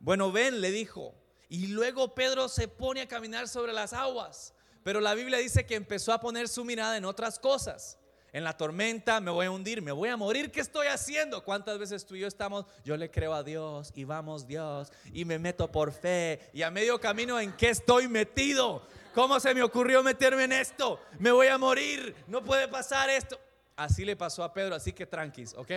Bueno, 0.00 0.32
ven, 0.32 0.60
le 0.60 0.70
dijo. 0.70 1.14
Y 1.48 1.68
luego 1.68 2.14
Pedro 2.14 2.48
se 2.48 2.66
pone 2.68 3.00
a 3.02 3.08
caminar 3.08 3.48
sobre 3.48 3.72
las 3.72 3.92
aguas. 3.92 4.54
Pero 4.82 5.00
la 5.00 5.14
Biblia 5.14 5.38
dice 5.38 5.66
que 5.66 5.74
empezó 5.74 6.12
a 6.12 6.20
poner 6.20 6.48
su 6.48 6.64
mirada 6.64 6.96
en 6.96 7.04
otras 7.04 7.38
cosas. 7.38 7.98
En 8.32 8.44
la 8.44 8.56
tormenta 8.56 9.20
me 9.20 9.30
voy 9.30 9.44
a 9.44 9.50
hundir, 9.50 9.82
me 9.82 9.92
voy 9.92 10.08
a 10.08 10.16
morir. 10.16 10.50
¿Qué 10.50 10.60
estoy 10.60 10.86
haciendo? 10.86 11.44
¿Cuántas 11.44 11.78
veces 11.78 12.06
tú 12.06 12.14
y 12.14 12.20
yo 12.20 12.26
estamos? 12.26 12.64
Yo 12.82 12.96
le 12.96 13.10
creo 13.10 13.34
a 13.34 13.42
Dios 13.42 13.92
y 13.94 14.04
vamos 14.04 14.46
Dios 14.46 14.90
y 15.12 15.26
me 15.26 15.38
meto 15.38 15.70
por 15.70 15.92
fe. 15.92 16.40
Y 16.54 16.62
a 16.62 16.70
medio 16.70 16.98
camino, 16.98 17.38
¿en 17.38 17.52
qué 17.52 17.68
estoy 17.68 18.08
metido? 18.08 18.86
¿Cómo 19.14 19.38
se 19.38 19.54
me 19.54 19.62
ocurrió 19.62 20.02
meterme 20.02 20.44
en 20.44 20.52
esto? 20.52 20.98
Me 21.18 21.30
voy 21.30 21.48
a 21.48 21.58
morir. 21.58 22.14
No 22.26 22.42
puede 22.42 22.68
pasar 22.68 23.10
esto. 23.10 23.38
Así 23.76 24.04
le 24.04 24.16
pasó 24.16 24.42
a 24.42 24.54
Pedro, 24.54 24.74
así 24.74 24.94
que 24.94 25.04
tranquis, 25.04 25.52
¿ok? 25.54 25.70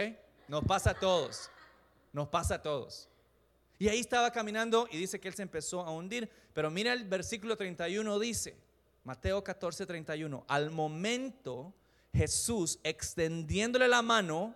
Nos 0.47 0.63
pasa 0.63 0.91
a 0.91 0.93
todos. 0.93 1.49
Nos 2.13 2.29
pasa 2.29 2.55
a 2.55 2.61
todos. 2.61 3.09
Y 3.77 3.89
ahí 3.89 3.99
estaba 3.99 4.31
caminando 4.31 4.87
y 4.89 4.97
dice 4.97 5.19
que 5.19 5.27
él 5.27 5.33
se 5.33 5.41
empezó 5.41 5.81
a 5.81 5.91
hundir. 5.91 6.29
Pero 6.53 6.71
mira 6.71 6.93
el 6.93 7.03
versículo 7.03 7.57
31 7.57 8.17
dice, 8.19 8.55
Mateo 9.05 9.43
14, 9.43 9.85
31, 9.85 10.45
al 10.47 10.71
momento 10.71 11.75
Jesús, 12.11 12.79
extendiéndole 12.83 13.87
la 13.87 14.01
mano, 14.01 14.55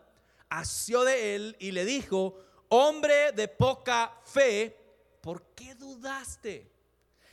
asió 0.50 1.04
de 1.04 1.36
él 1.36 1.56
y 1.60 1.72
le 1.72 1.86
dijo, 1.86 2.36
hombre 2.70 3.32
de 3.32 3.48
poca 3.48 4.20
fe, 4.26 4.76
¿por 5.22 5.54
qué 5.54 5.76
dudaste? 5.76 6.72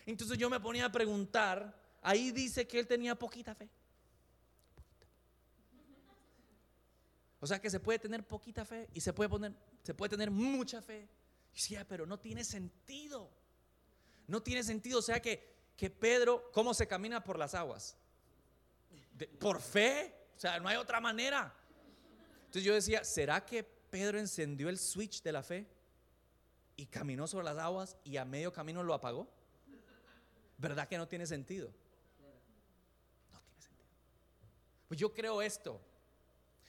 Entonces 0.05 0.37
yo 0.37 0.51
me 0.51 0.61
ponía 0.61 0.85
a 0.85 0.93
preguntar, 0.93 1.75
ahí 2.03 2.33
dice 2.33 2.69
que 2.69 2.79
él 2.79 2.87
tenía 2.87 3.15
poquita 3.15 3.55
fe. 3.55 3.71
O 7.41 7.47
sea 7.47 7.59
que 7.59 7.71
se 7.71 7.81
puede 7.81 7.99
tener 7.99 8.27
poquita 8.27 8.67
fe 8.67 8.89
y 8.93 9.01
se 9.01 9.15
puede, 9.15 9.31
poner, 9.31 9.55
se 9.83 9.95
puede 9.95 10.11
tener 10.11 10.31
mucha 10.31 10.83
fe. 10.83 11.09
Y 11.53 11.57
decía, 11.57 11.87
pero 11.89 12.05
no 12.05 12.19
tiene 12.19 12.45
sentido. 12.45 13.31
No 14.27 14.43
tiene 14.43 14.63
sentido. 14.63 14.99
O 14.99 15.03
sea 15.03 15.23
que, 15.23 15.56
que 15.77 15.91
Pedro, 15.91 16.51
¿cómo 16.53 16.73
se 16.75 16.87
camina 16.87 17.23
por 17.23 17.39
las 17.39 17.55
aguas? 17.55 17.97
por 19.39 19.61
fe. 19.61 20.15
O 20.37 20.39
sea, 20.39 20.59
no 20.61 20.69
hay 20.69 20.77
otra 20.77 21.01
manera. 21.01 21.55
Entonces 22.47 22.63
yo 22.63 22.75
decía, 22.75 23.05
¿será 23.05 23.45
que 23.45 23.63
Pedro 23.65 24.19
encendió 24.19 24.69
el 24.69 24.79
switch 24.79 25.23
de 25.23 25.33
la 25.33 25.43
fe 25.43 25.67
y 26.77 26.87
caminó 26.87 27.27
sobre 27.27 27.45
las 27.47 27.59
aguas 27.59 27.97
y 28.05 28.17
a 28.17 28.25
medio 28.25 28.53
camino 28.53 28.83
lo 28.83 28.95
apagó? 28.95 29.29
¿Verdad 30.59 30.89
que 30.89 30.99
no 30.99 31.09
tiene 31.09 31.27
sentido? 31.27 31.69
No 33.33 33.41
tiene 33.41 33.61
sentido. 33.61 33.87
Pues 34.89 35.01
yo 35.01 35.13
creo 35.13 35.43
esto. 35.43 35.81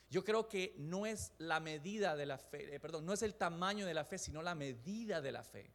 Yo 0.10 0.24
creo 0.24 0.48
que 0.48 0.74
no 0.78 1.06
es 1.06 1.34
la 1.38 1.60
medida 1.60 2.16
de 2.16 2.26
la 2.26 2.38
fe, 2.38 2.74
eh, 2.74 2.80
perdón, 2.80 3.06
no 3.06 3.12
es 3.12 3.22
el 3.24 3.36
tamaño 3.36 3.86
de 3.86 3.94
la 3.94 4.06
fe, 4.06 4.18
sino 4.18 4.42
la 4.42 4.56
medida 4.56 5.20
de 5.20 5.32
la 5.34 5.44
fe. 5.44 5.70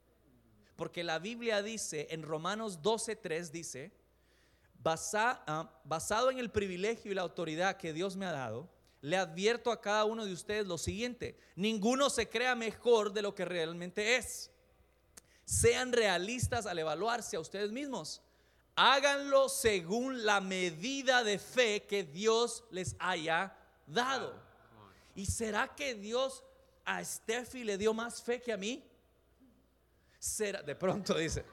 Porque 0.76 1.04
la 1.04 1.18
Biblia 1.18 1.62
dice, 1.62 2.08
en 2.10 2.22
Romanos 2.22 2.80
12:3 2.82 3.50
dice, 3.50 3.92
Ah, 4.84 5.70
basado 5.84 6.30
en 6.30 6.38
el 6.38 6.50
privilegio 6.50 7.12
y 7.12 7.14
la 7.14 7.22
autoridad 7.22 7.76
que 7.76 7.92
Dios 7.92 8.16
me 8.16 8.26
ha 8.26 8.32
dado, 8.32 8.68
le 9.00 9.16
advierto 9.16 9.70
a 9.70 9.80
cada 9.80 10.04
uno 10.04 10.24
de 10.24 10.32
ustedes 10.32 10.66
lo 10.66 10.78
siguiente, 10.78 11.36
ninguno 11.56 12.10
se 12.10 12.28
crea 12.28 12.54
mejor 12.54 13.12
de 13.12 13.22
lo 13.22 13.34
que 13.34 13.44
realmente 13.44 14.16
es. 14.16 14.50
Sean 15.44 15.92
realistas 15.92 16.66
al 16.66 16.78
evaluarse 16.78 17.36
a 17.36 17.40
ustedes 17.40 17.72
mismos. 17.72 18.22
Háganlo 18.74 19.48
según 19.48 20.24
la 20.24 20.40
medida 20.40 21.22
de 21.24 21.38
fe 21.38 21.84
que 21.84 22.04
Dios 22.04 22.64
les 22.70 22.96
haya 22.98 23.56
dado. 23.86 24.34
¿Y 25.14 25.26
será 25.26 25.74
que 25.74 25.94
Dios 25.94 26.42
a 26.84 27.04
Steffi 27.04 27.64
le 27.64 27.76
dio 27.76 27.92
más 27.92 28.22
fe 28.22 28.40
que 28.40 28.52
a 28.52 28.56
mí? 28.56 28.82
Será, 30.22 30.62
de 30.62 30.76
pronto 30.76 31.18
dice, 31.18 31.44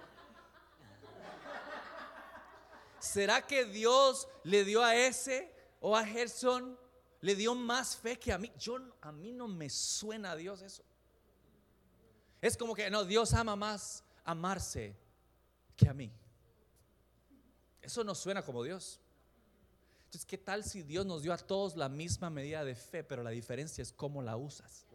¿será 2.99 3.41
que 3.41 3.65
Dios 3.65 4.27
le 4.43 4.63
dio 4.63 4.83
a 4.83 4.95
ese 4.95 5.51
o 5.81 5.97
a 5.97 6.05
Gerson, 6.05 6.77
le 7.21 7.33
dio 7.33 7.55
más 7.55 7.97
fe 7.97 8.19
que 8.19 8.31
a 8.31 8.37
mí? 8.37 8.53
Yo, 8.59 8.77
a 9.01 9.11
mí 9.11 9.31
no 9.31 9.47
me 9.47 9.71
suena 9.71 10.33
a 10.33 10.35
Dios 10.35 10.61
eso. 10.61 10.83
Es 12.39 12.55
como 12.55 12.75
que 12.75 12.91
no, 12.91 13.05
Dios 13.05 13.33
ama 13.33 13.55
más 13.55 14.03
amarse 14.23 14.95
que 15.75 15.89
a 15.89 15.93
mí. 15.95 16.11
Eso 17.81 18.03
no 18.03 18.13
suena 18.13 18.45
como 18.45 18.61
Dios. 18.63 18.99
Entonces, 20.05 20.27
¿qué 20.27 20.37
tal 20.37 20.63
si 20.63 20.83
Dios 20.83 21.07
nos 21.07 21.23
dio 21.23 21.33
a 21.33 21.39
todos 21.39 21.75
la 21.75 21.89
misma 21.89 22.29
medida 22.29 22.63
de 22.63 22.75
fe, 22.75 23.03
pero 23.03 23.23
la 23.23 23.31
diferencia 23.31 23.81
es 23.81 23.91
cómo 23.91 24.21
la 24.21 24.37
usas? 24.37 24.85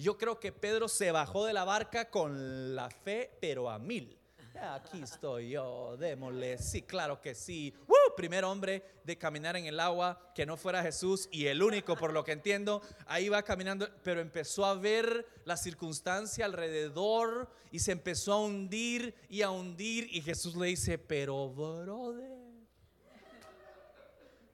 Yo 0.00 0.16
creo 0.16 0.40
que 0.40 0.50
Pedro 0.50 0.88
se 0.88 1.12
bajó 1.12 1.44
de 1.44 1.52
la 1.52 1.64
barca 1.64 2.08
con 2.08 2.74
la 2.74 2.88
fe, 2.88 3.36
pero 3.38 3.68
a 3.68 3.78
mil. 3.78 4.16
Aquí 4.58 5.02
estoy 5.02 5.50
yo, 5.50 5.94
démosle. 5.98 6.56
Sí, 6.56 6.82
claro 6.82 7.20
que 7.20 7.34
sí. 7.34 7.74
Primer 8.16 8.44
hombre 8.44 8.82
de 9.04 9.18
caminar 9.18 9.56
en 9.56 9.66
el 9.66 9.78
agua 9.78 10.32
que 10.34 10.46
no 10.46 10.56
fuera 10.56 10.82
Jesús 10.82 11.28
y 11.30 11.46
el 11.46 11.62
único, 11.62 11.96
por 11.96 12.14
lo 12.14 12.24
que 12.24 12.32
entiendo, 12.32 12.82
ahí 13.06 13.28
va 13.28 13.42
caminando, 13.42 13.88
pero 14.02 14.20
empezó 14.20 14.64
a 14.64 14.74
ver 14.74 15.26
la 15.44 15.58
circunstancia 15.58 16.46
alrededor 16.46 17.50
y 17.70 17.78
se 17.78 17.92
empezó 17.92 18.32
a 18.32 18.40
hundir 18.40 19.14
y 19.28 19.42
a 19.42 19.50
hundir. 19.50 20.08
Y 20.10 20.22
Jesús 20.22 20.56
le 20.56 20.68
dice: 20.68 20.96
Pero, 20.96 21.50
brother, 21.50 22.38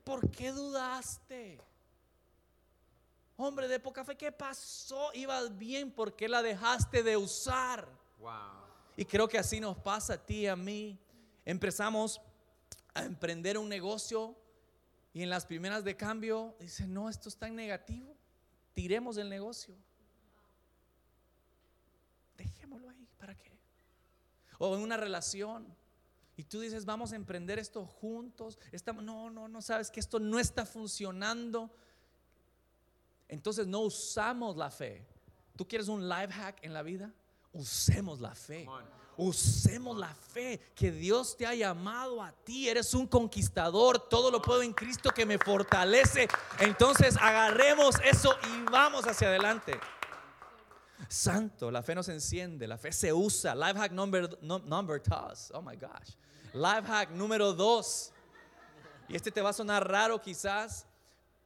¿por 0.03 0.29
qué 0.29 0.51
dudaste? 0.51 1.61
Hombre 3.39 3.67
de 3.67 3.79
poca 3.79 4.03
fe, 4.03 4.17
¿qué 4.17 4.31
pasó? 4.31 5.11
Ibas 5.13 5.55
bien, 5.55 5.91
¿por 5.91 6.15
qué 6.15 6.27
la 6.27 6.41
dejaste 6.41 7.03
de 7.03 7.15
usar? 7.15 7.87
Wow. 8.19 8.33
Y 8.95 9.05
creo 9.05 9.27
que 9.27 9.37
así 9.37 9.59
nos 9.59 9.77
pasa 9.77 10.13
a 10.13 10.25
ti 10.25 10.41
y 10.41 10.47
a 10.47 10.55
mí. 10.55 10.97
Empezamos 11.45 12.19
a 12.95 13.03
emprender 13.03 13.59
un 13.59 13.69
negocio 13.69 14.35
y 15.13 15.21
en 15.21 15.29
las 15.29 15.45
primeras 15.45 15.83
de 15.83 15.95
cambio 15.95 16.55
dice, 16.59 16.87
no, 16.87 17.09
esto 17.09 17.29
es 17.29 17.37
tan 17.37 17.55
negativo, 17.55 18.15
tiremos 18.73 19.17
el 19.17 19.29
negocio. 19.29 19.75
Dejémoslo 22.37 22.89
ahí, 22.89 23.07
¿para 23.19 23.35
qué? 23.35 23.51
O 24.57 24.75
en 24.75 24.81
una 24.81 24.97
relación. 24.97 25.75
Y 26.35 26.43
tú 26.43 26.59
dices, 26.59 26.85
vamos 26.85 27.13
a 27.13 27.15
emprender 27.15 27.59
esto 27.59 27.85
juntos. 27.85 28.57
Estamos, 28.71 29.03
no, 29.03 29.29
no, 29.29 29.47
no 29.47 29.61
sabes 29.61 29.91
que 29.91 29.99
esto 29.99 30.19
no 30.19 30.39
está 30.39 30.65
funcionando. 30.65 31.71
Entonces 33.27 33.67
no 33.67 33.81
usamos 33.81 34.55
la 34.55 34.69
fe. 34.69 35.05
¿Tú 35.55 35.67
quieres 35.67 35.87
un 35.87 36.07
life 36.07 36.31
hack 36.31 36.63
en 36.63 36.73
la 36.73 36.83
vida? 36.83 37.11
usemos 37.57 38.19
la 38.19 38.33
fe. 38.33 38.67
Usemos 39.17 39.97
la 39.97 40.13
fe 40.13 40.61
que 40.75 40.91
Dios 40.91 41.35
te 41.35 41.47
ha 41.47 41.55
llamado 41.55 42.21
a 42.21 42.31
ti. 42.31 42.69
Eres 42.69 42.93
un 42.93 43.07
conquistador. 43.07 44.07
Todo 44.09 44.29
lo 44.29 44.41
puedo 44.41 44.61
en 44.61 44.73
Cristo 44.73 45.09
que 45.09 45.25
me 45.25 45.39
fortalece. 45.39 46.27
Entonces 46.59 47.17
agarremos 47.17 47.95
eso 48.03 48.35
y 48.43 48.71
vamos 48.71 49.05
hacia 49.07 49.27
adelante. 49.27 49.79
Santo, 51.09 51.71
la 51.71 51.81
fe 51.81 51.95
nos 51.95 52.09
enciende, 52.09 52.67
la 52.67 52.77
fe 52.77 52.91
se 52.91 53.11
usa. 53.11 53.55
Life 53.55 53.79
hack 53.79 53.91
number, 53.91 54.37
number 54.41 55.01
dos. 55.01 55.51
Oh 55.53 55.61
my 55.61 55.75
gosh. 55.75 56.15
Life 56.53 56.87
hack 56.87 57.09
número 57.11 57.53
dos. 57.53 58.11
Y 59.07 59.15
este 59.15 59.31
te 59.31 59.41
va 59.41 59.49
a 59.49 59.53
sonar 59.53 59.87
raro 59.89 60.21
quizás, 60.21 60.85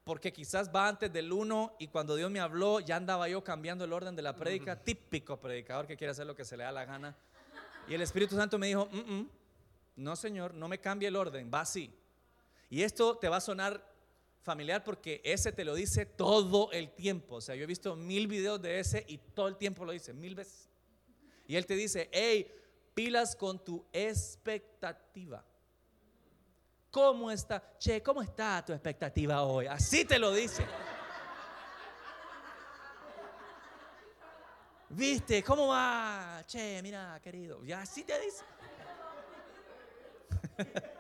porque 0.03 0.34
quizás 0.34 0.72
va 0.74 0.88
antes 0.88 1.12
del 1.13 1.31
uno 1.31 1.75
y 1.79 1.88
cuando 1.88 2.15
Dios 2.15 2.31
me 2.31 2.39
habló 2.39 2.79
ya 2.79 2.96
andaba 2.96 3.29
yo 3.29 3.43
cambiando 3.43 3.86
el 3.86 3.93
orden 3.93 4.15
de 4.15 4.22
la 4.22 4.36
prédica, 4.36 4.81
típico 4.81 5.39
predicador 5.39 5.86
que 5.86 5.96
quiere 5.96 6.12
hacer 6.12 6.25
lo 6.25 6.36
que 6.36 6.46
se 6.46 6.58
le 6.58 6.63
da 6.63 6.72
la 6.72 6.86
gana. 6.86 7.15
Y 7.88 7.93
el 7.93 8.01
Espíritu 8.01 8.36
Santo 8.36 8.58
me 8.58 8.67
dijo, 8.67 8.88
mm, 8.91 9.13
mm, 9.13 9.29
no 9.98 10.15
Señor, 10.15 10.53
no 10.53 10.67
me 10.67 10.79
cambie 10.79 11.08
el 11.08 11.15
orden, 11.15 11.51
va 11.53 11.62
así. 11.62 11.93
Y 12.70 12.84
esto 12.84 13.17
te 13.17 13.29
va 13.29 13.38
a 13.38 13.41
sonar 13.41 13.86
familiar 14.41 14.84
porque 14.84 15.22
ese 15.24 15.51
te 15.51 15.63
lo 15.63 15.75
dice 15.75 16.05
todo 16.05 16.72
el 16.72 16.91
tiempo. 16.96 17.36
O 17.36 17.41
sea, 17.41 17.55
yo 17.55 17.63
he 17.63 17.67
visto 17.67 17.96
mil 17.96 18.27
videos 18.27 18.62
de 18.62 18.79
ese 18.79 19.05
y 19.08 19.17
todo 19.17 19.48
el 19.48 19.58
tiempo 19.58 19.86
lo 19.86 19.91
dice, 19.91 20.13
mil 20.13 20.36
veces. 20.36 20.70
Y 21.48 21.55
él 21.55 21.65
te 21.65 21.75
dice, 21.75 22.10
hey, 22.12 22.51
pilas 22.93 23.36
con 23.36 23.63
tu 23.63 23.86
expectativa. 23.91 25.46
¿Cómo 26.91 27.31
está? 27.31 27.63
Che, 27.79 28.03
¿cómo 28.03 28.21
está 28.21 28.63
tu 28.65 28.74
expectativa 28.74 29.43
hoy? 29.43 29.65
Así 29.67 30.03
te 30.05 30.19
lo 30.19 30.33
dice. 30.33 30.65
¿Viste? 34.89 35.41
¿Cómo 35.41 35.67
va? 35.67 36.43
Che, 36.45 36.81
mira, 36.83 37.17
querido. 37.24 37.63
Ya 37.63 37.81
así 37.81 38.03
te 38.03 38.19
dice. 38.19 38.43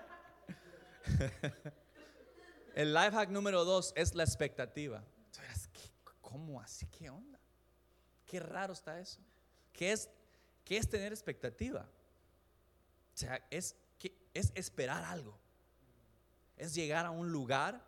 El 2.73 2.93
life 2.93 3.11
hack 3.11 3.29
número 3.29 3.65
dos 3.65 3.91
es 3.97 4.15
la 4.15 4.23
expectativa. 4.23 5.03
Tú 5.33 5.41
dirás, 5.41 5.67
¿qué- 5.67 5.91
¿Cómo 6.21 6.61
así? 6.61 6.85
¿Qué 6.87 7.09
onda? 7.09 7.37
Qué 8.25 8.39
raro 8.39 8.71
está 8.71 8.97
eso. 8.97 9.19
¿Qué 9.73 9.91
es, 9.91 10.09
qué 10.63 10.77
es 10.77 10.89
tener 10.89 11.11
expectativa? 11.11 11.81
O 11.81 13.17
sea, 13.17 13.45
es, 13.49 13.75
es 14.33 14.53
esperar 14.55 15.03
algo. 15.03 15.37
Es 16.57 16.73
llegar 16.73 17.05
a 17.05 17.11
un 17.11 17.31
lugar, 17.31 17.85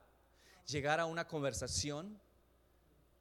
llegar 0.66 1.00
a 1.00 1.06
una 1.06 1.28
conversación, 1.28 2.20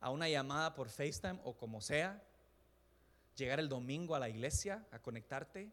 a 0.00 0.10
una 0.10 0.28
llamada 0.28 0.74
por 0.74 0.88
FaceTime 0.88 1.40
o 1.44 1.56
como 1.56 1.80
sea, 1.80 2.22
llegar 3.36 3.60
el 3.60 3.68
domingo 3.68 4.14
a 4.14 4.18
la 4.18 4.28
iglesia, 4.28 4.86
a 4.90 4.98
conectarte, 4.98 5.70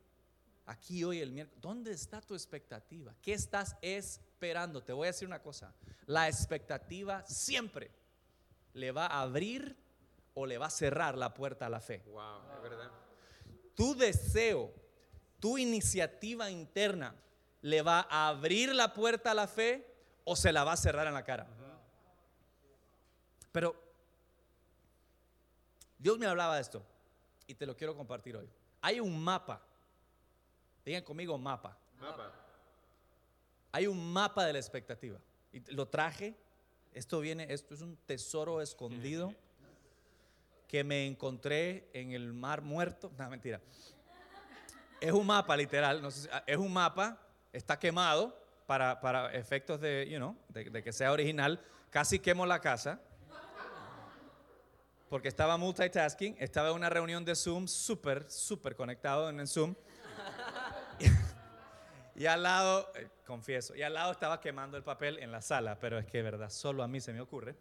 aquí 0.66 1.04
hoy 1.04 1.20
el 1.20 1.32
miércoles. 1.32 1.62
¿Dónde 1.62 1.92
está 1.92 2.22
tu 2.22 2.36
expectativa? 2.36 3.16
¿Qué 3.22 3.34
estás 3.34 3.76
esperando? 3.82 4.84
Te 4.84 4.94
voy 4.94 5.08
a 5.08 5.12
decir 5.12 5.28
una 5.28 5.42
cosa. 5.42 5.74
La 6.06 6.28
expectativa 6.28 7.26
siempre 7.26 7.92
le 8.74 8.92
va 8.92 9.08
a 9.08 9.22
abrir 9.22 9.76
o 10.36 10.46
le 10.46 10.58
va 10.58 10.68
a 10.68 10.72
cerrar 10.72 11.18
la 11.18 11.34
puerta 11.34 11.66
a 11.66 11.70
la 11.70 11.82
fe. 11.82 12.04
Wow, 12.08 12.42
es 12.56 12.62
verdad. 12.62 12.92
Tu 13.76 13.96
deseo, 13.96 14.74
tu 15.40 15.58
iniciativa 15.58 16.52
interna, 16.52 17.16
le 17.62 17.82
va 17.82 18.08
a 18.10 18.30
abrir 18.30 18.74
la 18.74 18.94
puerta 18.94 19.32
a 19.32 19.34
la 19.34 19.48
fe 19.48 19.86
o 20.24 20.36
se 20.36 20.52
la 20.52 20.64
va 20.64 20.74
a 20.74 20.78
cerrar 20.78 21.08
en 21.08 21.14
la 21.14 21.24
cara. 21.24 21.48
Pero 23.52 23.76
Dios 25.98 26.18
me 26.18 26.26
hablaba 26.26 26.56
de 26.56 26.62
esto 26.62 26.84
y 27.48 27.56
te 27.56 27.66
lo 27.66 27.76
quiero 27.76 27.96
compartir 27.96 28.36
hoy. 28.38 28.50
Hay 28.82 29.00
un 29.00 29.22
mapa. 29.22 29.62
Digan 30.86 31.04
conmigo 31.04 31.38
mapa. 31.38 31.78
Mapa. 32.00 32.32
Hay 33.72 33.88
un 33.88 34.12
mapa 34.14 34.46
de 34.46 34.54
la 34.54 34.60
expectativa. 34.60 35.20
Y 35.52 35.60
lo 35.74 35.88
traje. 35.88 36.36
Esto 36.94 37.20
viene, 37.20 37.52
esto 37.54 37.74
es 37.74 37.82
un 37.82 37.98
tesoro 38.06 38.62
escondido 38.62 39.34
que 40.68 40.84
me 40.84 41.06
encontré 41.06 41.90
en 41.94 42.12
el 42.14 42.34
mar 42.34 42.62
muerto. 42.62 43.12
No, 43.18 43.30
mentira. 43.30 43.60
Es 45.02 45.12
un 45.12 45.26
mapa, 45.26 45.56
literal. 45.58 46.02
no 46.02 46.12
sé 46.12 46.22
si- 46.24 46.30
es 46.46 46.58
un 46.58 46.72
mapa, 46.72 47.20
está 47.54 47.80
quemado 47.80 48.38
para, 48.66 49.00
para 49.00 49.34
efectos 49.34 49.82
de, 49.82 50.08
you 50.10 50.18
know, 50.18 50.38
de, 50.50 50.84
que 50.84 50.92
sea 50.92 51.12
original. 51.12 51.60
Casi 51.90 52.20
quemo 52.20 52.46
la 52.46 52.60
casa. 52.60 53.02
Porque 55.10 55.28
estaba 55.28 55.58
multitasking, 55.58 56.36
estaba 56.40 56.70
en 56.70 56.76
una 56.76 56.90
reunión 56.90 57.26
de 57.26 57.36
Zoom, 57.36 57.68
súper, 57.68 58.30
súper 58.30 58.76
conectado 58.76 59.30
en 59.30 59.48
Zoom. 59.48 59.74
Y 62.20 62.26
al 62.26 62.44
lado, 62.44 62.92
eh, 62.96 63.08
confieso, 63.26 63.74
y 63.76 63.82
al 63.82 63.94
lado 63.94 64.12
estaba 64.12 64.42
quemando 64.42 64.76
el 64.76 64.84
papel 64.84 65.20
en 65.20 65.32
la 65.32 65.42
sala, 65.42 65.80
pero 65.80 65.98
es 65.98 66.06
que, 66.06 66.22
verdad, 66.22 66.50
solo 66.50 66.84
a 66.84 66.88
mí 66.90 67.00
se 67.00 67.14
me 67.14 67.22
ocurre. 67.22 67.56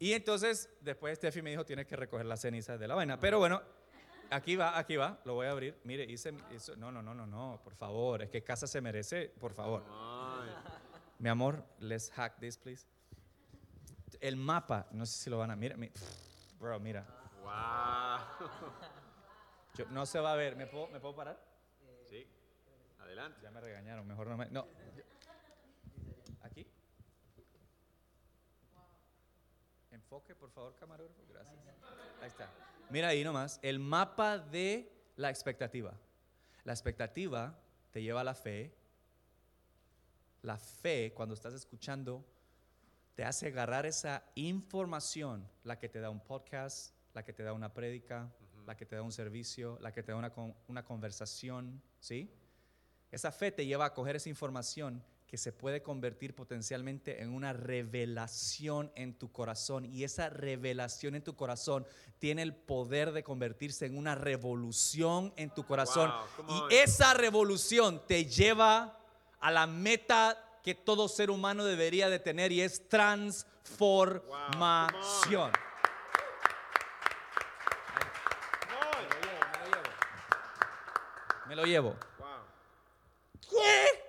Y 0.00 0.14
entonces, 0.14 0.68
después 0.80 1.16
Steffi 1.16 1.42
me 1.42 1.50
dijo, 1.50 1.64
tienes 1.64 1.86
que 1.86 1.94
recoger 1.94 2.26
las 2.26 2.40
cenizas 2.40 2.80
de 2.80 2.88
la 2.88 2.96
vaina. 2.96 3.20
Pero 3.20 3.38
bueno, 3.38 3.62
aquí 4.30 4.56
va, 4.56 4.78
aquí 4.78 4.96
va, 4.96 5.18
lo 5.24 5.34
voy 5.34 5.46
a 5.46 5.50
abrir. 5.50 5.78
Mire, 5.84 6.04
hice, 6.04 6.32
no, 6.76 6.90
no, 6.92 7.02
no, 7.02 7.14
no, 7.14 7.26
no, 7.26 7.60
por 7.62 7.74
favor, 7.74 8.22
es 8.22 8.30
que 8.30 8.42
casa 8.42 8.66
se 8.66 8.80
merece, 8.80 9.28
por 9.40 9.52
favor. 9.52 9.84
Mi 11.18 11.28
amor, 11.28 11.64
let's 11.80 12.10
hack 12.10 12.38
this, 12.38 12.56
please. 12.56 12.86
El 14.20 14.36
mapa, 14.36 14.86
no 14.92 15.06
sé 15.06 15.24
si 15.24 15.30
lo 15.30 15.38
van 15.38 15.50
a, 15.50 15.56
mira, 15.56 15.76
mi- 15.76 15.90
bro, 16.58 16.78
mira, 16.80 17.04
Wow. 17.42 18.48
yo- 19.76 19.86
no 19.90 20.06
se 20.06 20.18
va 20.20 20.32
a 20.32 20.36
ver, 20.36 20.56
¿me 20.56 20.66
puedo, 20.66 20.88
¿me 20.88 21.00
puedo 21.00 21.14
parar? 21.14 21.40
Sí. 22.08 22.26
Adelante. 23.00 23.40
Ya 23.42 23.50
me 23.50 23.60
regañaron, 23.60 24.06
mejor 24.06 24.26
no 24.26 24.36
me. 24.36 24.46
No. 24.50 24.66
¿Aquí? 26.42 26.66
Enfoque, 29.90 30.34
por 30.34 30.50
favor, 30.50 30.74
camarógrafo. 30.78 31.22
Gracias. 31.28 31.56
Ahí 32.20 32.28
está. 32.28 32.50
Mira 32.90 33.08
ahí 33.08 33.22
nomás. 33.24 33.58
El 33.62 33.78
mapa 33.78 34.38
de 34.38 34.90
la 35.16 35.30
expectativa. 35.30 35.94
La 36.64 36.72
expectativa 36.72 37.58
te 37.90 38.02
lleva 38.02 38.20
a 38.22 38.24
la 38.24 38.34
fe. 38.34 38.74
La 40.42 40.56
fe, 40.58 41.12
cuando 41.14 41.34
estás 41.34 41.52
escuchando, 41.54 42.24
te 43.14 43.24
hace 43.24 43.48
agarrar 43.48 43.86
esa 43.86 44.22
información, 44.36 45.48
la 45.64 45.78
que 45.78 45.88
te 45.88 46.00
da 46.00 46.10
un 46.10 46.20
podcast, 46.20 46.94
la 47.14 47.24
que 47.24 47.32
te 47.32 47.42
da 47.42 47.52
una 47.52 47.74
prédica, 47.74 48.32
la 48.66 48.76
que 48.76 48.86
te 48.86 48.94
da 48.96 49.02
un 49.02 49.12
servicio, 49.12 49.78
la 49.80 49.92
que 49.92 50.02
te 50.02 50.12
da 50.12 50.18
una, 50.18 50.30
con- 50.32 50.54
una 50.68 50.84
conversación, 50.84 51.82
¿sí? 51.98 52.30
Esa 53.10 53.32
fe 53.32 53.50
te 53.50 53.66
lleva 53.66 53.86
a 53.86 53.94
coger 53.94 54.16
esa 54.16 54.28
información 54.28 55.02
que 55.28 55.36
se 55.36 55.52
puede 55.52 55.82
convertir 55.82 56.34
potencialmente 56.34 57.22
en 57.22 57.34
una 57.34 57.52
revelación 57.52 58.90
en 58.94 59.12
tu 59.12 59.30
corazón. 59.30 59.84
Y 59.84 60.04
esa 60.04 60.30
revelación 60.30 61.14
en 61.14 61.22
tu 61.22 61.36
corazón 61.36 61.86
tiene 62.18 62.40
el 62.40 62.54
poder 62.54 63.12
de 63.12 63.22
convertirse 63.22 63.84
en 63.84 63.98
una 63.98 64.14
revolución 64.14 65.34
en 65.36 65.50
tu 65.50 65.66
corazón. 65.66 66.10
Wow, 66.38 66.68
y 66.70 66.74
esa 66.74 67.12
revolución 67.12 68.00
te 68.06 68.24
lleva 68.24 68.98
a 69.38 69.50
la 69.50 69.66
meta 69.66 70.42
que 70.62 70.74
todo 70.74 71.08
ser 71.08 71.30
humano 71.30 71.66
debería 71.66 72.08
de 72.08 72.18
tener 72.18 72.50
y 72.50 72.62
es 72.62 72.88
transformación. 72.88 75.52
Me 81.46 81.54
lo 81.54 81.64
llevo. 81.64 81.94
Wow. 82.18 82.28
¿Qué? 83.50 84.08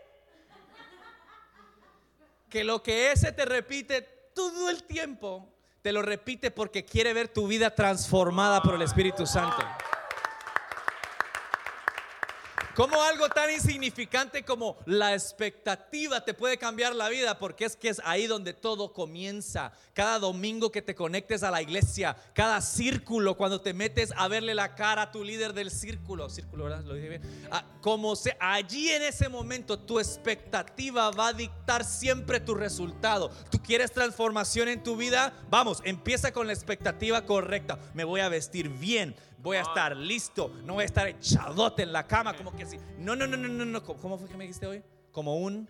Que 2.49 2.63
lo 2.63 2.81
que 2.81 3.11
ese 3.11 3.31
te 3.31 3.45
repite 3.45 4.01
todo 4.33 4.69
el 4.69 4.83
tiempo, 4.83 5.53
te 5.81 5.91
lo 5.91 6.01
repite 6.01 6.51
porque 6.51 6.83
quiere 6.83 7.13
ver 7.13 7.27
tu 7.27 7.47
vida 7.47 7.75
transformada 7.75 8.61
por 8.61 8.75
el 8.75 8.81
Espíritu 8.81 9.25
Santo. 9.25 9.63
Como 12.79 13.01
algo 13.01 13.27
tan 13.27 13.51
insignificante 13.51 14.45
como 14.45 14.77
la 14.85 15.13
expectativa 15.13 16.23
te 16.23 16.33
puede 16.33 16.57
cambiar 16.57 16.95
la 16.95 17.09
vida, 17.09 17.37
porque 17.37 17.65
es 17.65 17.75
que 17.75 17.89
es 17.89 18.01
ahí 18.05 18.25
donde 18.25 18.53
todo 18.53 18.93
comienza. 18.93 19.73
Cada 19.93 20.17
domingo 20.17 20.71
que 20.71 20.81
te 20.81 20.95
conectes 20.95 21.43
a 21.43 21.51
la 21.51 21.61
iglesia, 21.61 22.15
cada 22.33 22.61
círculo, 22.61 23.35
cuando 23.35 23.59
te 23.59 23.73
metes 23.73 24.13
a 24.15 24.29
verle 24.29 24.55
la 24.55 24.75
cara 24.75 25.01
a 25.01 25.11
tu 25.11 25.25
líder 25.25 25.51
del 25.51 25.71
círculo, 25.71 26.29
círculo, 26.29 26.63
¿verdad? 26.63 26.85
Lo 26.85 26.93
dije 26.93 27.09
bien. 27.09 27.47
Ah, 27.51 27.65
como 27.81 28.15
se, 28.15 28.37
allí 28.39 28.87
en 28.87 29.01
ese 29.01 29.27
momento 29.27 29.77
tu 29.77 29.99
expectativa 29.99 31.11
va 31.11 31.27
a 31.27 31.33
dictar 31.33 31.83
siempre 31.83 32.39
tu 32.39 32.55
resultado. 32.55 33.29
Tú 33.51 33.61
quieres 33.61 33.91
transformación 33.91 34.69
en 34.69 34.83
tu 34.83 34.95
vida, 34.95 35.33
vamos, 35.49 35.81
empieza 35.83 36.31
con 36.31 36.47
la 36.47 36.53
expectativa 36.53 37.25
correcta. 37.25 37.77
Me 37.93 38.05
voy 38.05 38.21
a 38.21 38.29
vestir 38.29 38.69
bien, 38.69 39.17
voy 39.41 39.57
a 39.57 39.61
estar 39.61 39.95
listo, 39.95 40.51
no 40.65 40.73
voy 40.75 40.83
a 40.83 40.85
estar 40.85 41.07
echadote 41.07 41.83
en 41.83 41.93
la 41.93 42.05
cama 42.05 42.35
como 42.35 42.55
que 42.55 42.63
así. 42.63 42.77
No, 42.97 43.15
no, 43.15 43.25
no, 43.27 43.37
no, 43.37 43.47
no, 43.47 43.65
no. 43.65 43.83
¿Cómo 43.83 44.17
fue 44.17 44.27
que 44.27 44.37
me 44.37 44.43
dijiste 44.43 44.67
hoy? 44.67 44.83
Como 45.11 45.37
un 45.37 45.67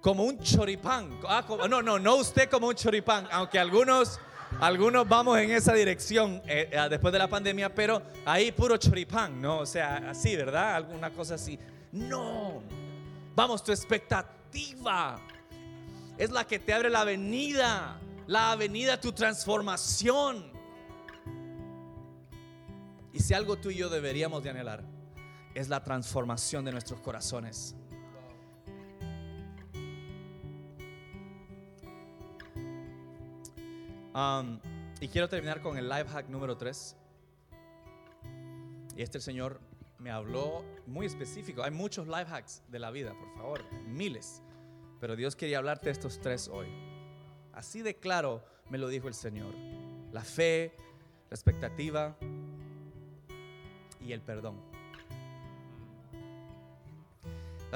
como 0.00 0.22
un 0.24 0.38
choripán. 0.38 1.18
Ah, 1.26 1.44
como- 1.46 1.66
no, 1.66 1.82
no, 1.82 1.98
no 1.98 2.16
usted 2.16 2.48
como 2.48 2.68
un 2.68 2.74
choripán, 2.74 3.26
aunque 3.32 3.58
algunos 3.58 4.20
algunos 4.60 5.08
vamos 5.08 5.36
en 5.38 5.50
esa 5.50 5.72
dirección 5.74 6.40
eh, 6.46 6.70
eh, 6.70 6.86
después 6.88 7.12
de 7.12 7.18
la 7.18 7.26
pandemia, 7.28 7.74
pero 7.74 8.00
ahí 8.24 8.52
puro 8.52 8.76
choripán, 8.76 9.40
¿no? 9.42 9.58
O 9.58 9.66
sea, 9.66 9.96
así, 10.10 10.36
¿verdad? 10.36 10.76
Alguna 10.76 11.10
cosa 11.10 11.34
así. 11.34 11.58
No. 11.92 12.62
Vamos, 13.34 13.62
tu 13.64 13.72
expectativa 13.72 15.18
es 16.16 16.30
la 16.30 16.46
que 16.46 16.58
te 16.60 16.72
abre 16.72 16.88
la 16.88 17.00
avenida, 17.00 17.98
la 18.28 18.52
avenida 18.52 18.94
a 18.94 19.00
tu 19.00 19.12
transformación. 19.12 20.55
Y 23.16 23.20
si 23.20 23.32
algo 23.32 23.56
tú 23.56 23.70
y 23.70 23.76
yo 23.76 23.88
deberíamos 23.88 24.42
de 24.42 24.50
anhelar, 24.50 24.84
es 25.54 25.70
la 25.70 25.82
transformación 25.82 26.66
de 26.66 26.72
nuestros 26.72 27.00
corazones. 27.00 27.74
Y 35.00 35.08
quiero 35.08 35.30
terminar 35.30 35.62
con 35.62 35.78
el 35.78 35.88
life 35.88 36.08
hack 36.08 36.28
número 36.28 36.58
3. 36.58 36.94
Y 38.98 39.00
este 39.00 39.16
el 39.16 39.22
Señor 39.22 39.62
me 39.98 40.10
habló 40.10 40.62
muy 40.86 41.06
específico. 41.06 41.62
Hay 41.62 41.70
muchos 41.70 42.06
life 42.06 42.30
hacks 42.30 42.62
de 42.68 42.78
la 42.78 42.90
vida, 42.90 43.14
por 43.18 43.34
favor, 43.34 43.64
miles. 43.86 44.42
Pero 45.00 45.16
Dios 45.16 45.34
quería 45.36 45.56
hablarte 45.56 45.86
de 45.86 45.92
estos 45.92 46.20
tres 46.20 46.48
hoy. 46.48 46.66
Así 47.54 47.80
de 47.80 47.96
claro 47.96 48.44
me 48.68 48.76
lo 48.76 48.88
dijo 48.88 49.08
el 49.08 49.14
Señor. 49.14 49.54
La 50.12 50.22
fe, 50.22 50.76
la 51.30 51.34
expectativa 51.34 52.14
y 54.06 54.12
el 54.12 54.20
perdón. 54.20 54.56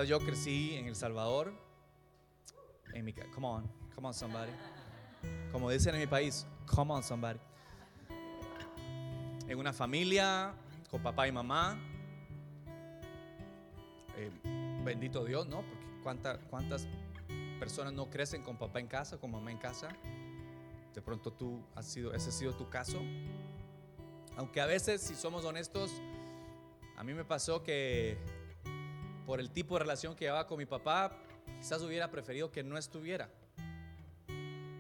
Yo 0.07 0.19
crecí 0.21 0.77
en 0.77 0.87
El 0.87 0.97
Salvador. 0.97 1.53
En 2.95 3.05
mi, 3.05 3.12
come 3.12 3.47
on, 3.47 3.71
come 3.95 4.09
on 4.09 4.14
somebody. 4.14 4.53
Como 5.53 5.69
dicen 5.71 5.95
en 5.95 6.01
mi 6.01 6.07
país, 6.07 6.47
come 6.66 6.93
on 6.95 7.03
somebody. 7.03 7.38
En 9.47 9.59
una 9.59 9.73
familia 9.73 10.55
con 10.90 11.03
papá 11.03 11.29
y 11.29 11.33
mamá. 11.33 11.79
Eh, 14.16 14.31
bendito 14.85 15.25
Dios, 15.25 15.47
¿no? 15.49 15.62
Porque 15.62 15.87
cuánta- 16.03 16.38
cuántas 16.49 16.87
personas 17.59 17.93
no 17.93 18.09
crecen 18.09 18.43
con 18.43 18.57
papá 18.57 18.81
en 18.81 18.87
casa, 18.87 19.19
con 19.19 19.31
mamá 19.33 19.51
en 19.51 19.59
casa. 19.59 19.88
De 20.95 21.03
pronto 21.03 21.33
tú 21.33 21.62
has 21.75 21.87
sido, 21.87 22.14
ese 22.14 22.31
ha 22.31 22.33
sido 22.33 22.55
tu 22.55 22.69
caso. 22.71 22.99
Aunque 24.37 24.61
a 24.61 24.66
veces, 24.66 25.03
si 25.03 25.14
somos 25.14 25.45
honestos, 25.45 25.90
a 27.01 27.03
mí 27.03 27.15
me 27.15 27.25
pasó 27.25 27.63
que 27.63 28.19
por 29.25 29.41
el 29.41 29.51
tipo 29.51 29.75
de 29.77 29.79
relación 29.79 30.15
que 30.15 30.27
llevaba 30.27 30.47
con 30.47 30.59
mi 30.59 30.67
papá, 30.67 31.17
quizás 31.59 31.81
hubiera 31.81 32.11
preferido 32.11 32.51
que 32.51 32.63
no 32.63 32.77
estuviera. 32.77 33.31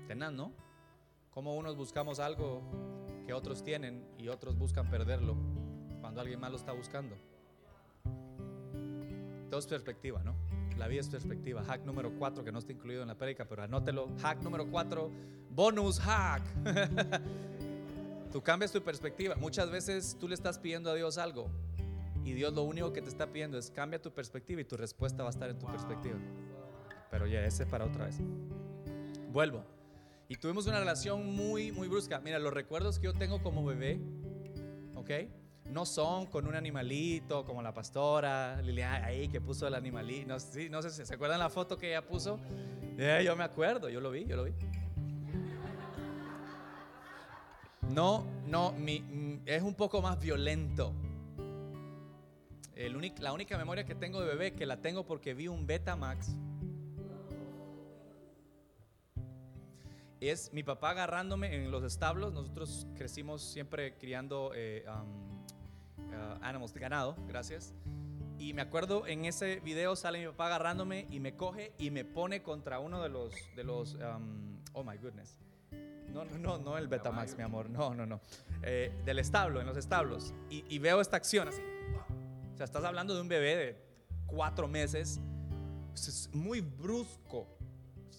Tenaz, 0.06 0.30
¿no? 0.30 0.52
Como 1.30 1.56
unos 1.56 1.76
buscamos 1.76 2.20
algo 2.20 2.60
que 3.24 3.32
otros 3.32 3.64
tienen 3.64 4.06
y 4.18 4.28
otros 4.28 4.58
buscan 4.58 4.90
perderlo 4.90 5.34
cuando 6.02 6.20
alguien 6.20 6.38
más 6.38 6.50
lo 6.50 6.58
está 6.58 6.72
buscando. 6.72 7.16
Todo 9.48 9.58
es 9.58 9.66
perspectiva, 9.66 10.22
¿no? 10.22 10.34
La 10.76 10.88
vida 10.88 11.00
es 11.00 11.08
perspectiva. 11.08 11.64
Hack 11.64 11.86
número 11.86 12.12
4, 12.18 12.44
que 12.44 12.52
no 12.52 12.58
está 12.58 12.72
incluido 12.72 13.00
en 13.00 13.08
la 13.08 13.14
prédica, 13.14 13.46
pero 13.46 13.62
anótelo. 13.62 14.10
Hack 14.20 14.42
número 14.42 14.66
4, 14.66 15.10
bonus 15.52 15.98
hack. 16.00 16.42
tú 18.30 18.42
cambias 18.42 18.72
tu 18.72 18.82
perspectiva. 18.82 19.36
Muchas 19.36 19.70
veces 19.70 20.18
tú 20.20 20.28
le 20.28 20.34
estás 20.34 20.58
pidiendo 20.58 20.90
a 20.90 20.94
Dios 20.94 21.16
algo 21.16 21.48
y 22.24 22.32
Dios 22.32 22.52
lo 22.54 22.62
único 22.62 22.92
que 22.92 23.02
te 23.02 23.08
está 23.08 23.26
pidiendo 23.32 23.58
es 23.58 23.70
cambia 23.70 24.00
tu 24.00 24.12
perspectiva 24.12 24.60
y 24.60 24.64
tu 24.64 24.76
respuesta 24.76 25.22
va 25.22 25.28
a 25.28 25.32
estar 25.32 25.48
en 25.50 25.58
tu 25.58 25.66
perspectiva. 25.66 26.16
Pero 27.10 27.26
ya, 27.26 27.44
ese 27.44 27.64
es 27.64 27.68
para 27.68 27.84
otra 27.84 28.06
vez. 28.06 28.18
Vuelvo. 29.32 29.64
Y 30.28 30.36
tuvimos 30.36 30.66
una 30.66 30.78
relación 30.78 31.34
muy, 31.34 31.72
muy 31.72 31.88
brusca. 31.88 32.20
Mira, 32.20 32.38
los 32.38 32.52
recuerdos 32.52 32.98
que 32.98 33.06
yo 33.06 33.14
tengo 33.14 33.42
como 33.42 33.64
bebé, 33.64 34.00
¿ok? 34.94 35.10
No 35.70 35.86
son 35.86 36.26
con 36.26 36.46
un 36.46 36.54
animalito 36.54 37.44
como 37.44 37.62
la 37.62 37.72
pastora 37.74 38.60
Liliana 38.62 39.06
ahí 39.06 39.28
que 39.28 39.40
puso 39.40 39.66
el 39.66 39.74
animalito. 39.74 40.28
No, 40.28 40.38
sí, 40.40 40.68
no 40.68 40.82
sé 40.82 40.90
si 40.90 41.04
se 41.04 41.14
acuerdan 41.14 41.38
la 41.40 41.50
foto 41.50 41.76
que 41.76 41.88
ella 41.90 42.06
puso. 42.06 42.38
Eh, 42.98 43.22
yo 43.24 43.34
me 43.34 43.44
acuerdo, 43.44 43.88
yo 43.88 44.00
lo 44.00 44.10
vi, 44.10 44.24
yo 44.26 44.36
lo 44.36 44.44
vi. 44.44 44.52
No, 47.92 48.24
no, 48.46 48.72
mi- 48.72 49.00
mm, 49.00 49.40
es 49.46 49.62
un 49.62 49.74
poco 49.74 50.00
más 50.00 50.18
violento. 50.20 50.92
La 52.88 53.32
única 53.34 53.58
memoria 53.58 53.84
que 53.84 53.94
tengo 53.94 54.22
de 54.22 54.28
bebé, 54.28 54.54
que 54.54 54.64
la 54.64 54.78
tengo 54.78 55.04
porque 55.04 55.34
vi 55.34 55.48
un 55.48 55.66
Betamax, 55.66 56.34
es 60.18 60.50
mi 60.54 60.62
papá 60.62 60.90
agarrándome 60.90 61.54
en 61.54 61.70
los 61.70 61.84
establos. 61.84 62.32
Nosotros 62.32 62.86
crecimos 62.96 63.42
siempre 63.42 63.98
criando 63.98 64.52
eh, 64.54 64.86
um, 64.88 66.10
uh, 66.10 66.38
animals, 66.40 66.72
ganado, 66.72 67.16
gracias. 67.28 67.74
Y 68.38 68.54
me 68.54 68.62
acuerdo 68.62 69.06
en 69.06 69.26
ese 69.26 69.60
video 69.60 69.94
sale 69.94 70.18
mi 70.18 70.26
papá 70.28 70.46
agarrándome 70.46 71.06
y 71.10 71.20
me 71.20 71.36
coge 71.36 71.74
y 71.78 71.90
me 71.90 72.06
pone 72.06 72.42
contra 72.42 72.78
uno 72.78 73.02
de 73.02 73.10
los, 73.10 73.34
de 73.56 73.64
los, 73.64 73.94
um, 73.96 74.58
oh 74.72 74.82
my 74.82 74.96
goodness. 74.96 75.36
No, 76.14 76.24
no, 76.24 76.38
no, 76.38 76.58
no 76.58 76.78
el 76.78 76.88
Betamax, 76.88 77.36
mi 77.36 77.42
amor, 77.42 77.68
no, 77.68 77.94
no, 77.94 78.06
no. 78.06 78.22
Eh, 78.62 78.90
del 79.04 79.18
establo, 79.18 79.60
en 79.60 79.66
los 79.66 79.76
establos. 79.76 80.32
Y 80.48 80.78
veo 80.78 81.02
esta 81.02 81.18
acción 81.18 81.46
así. 81.46 81.60
Sea, 82.60 82.66
estás 82.66 82.84
hablando 82.84 83.14
de 83.14 83.22
un 83.22 83.28
bebé 83.28 83.56
de 83.56 83.76
cuatro 84.26 84.68
meses. 84.68 85.18
Es 85.94 86.28
muy 86.34 86.60
brusco. 86.60 87.48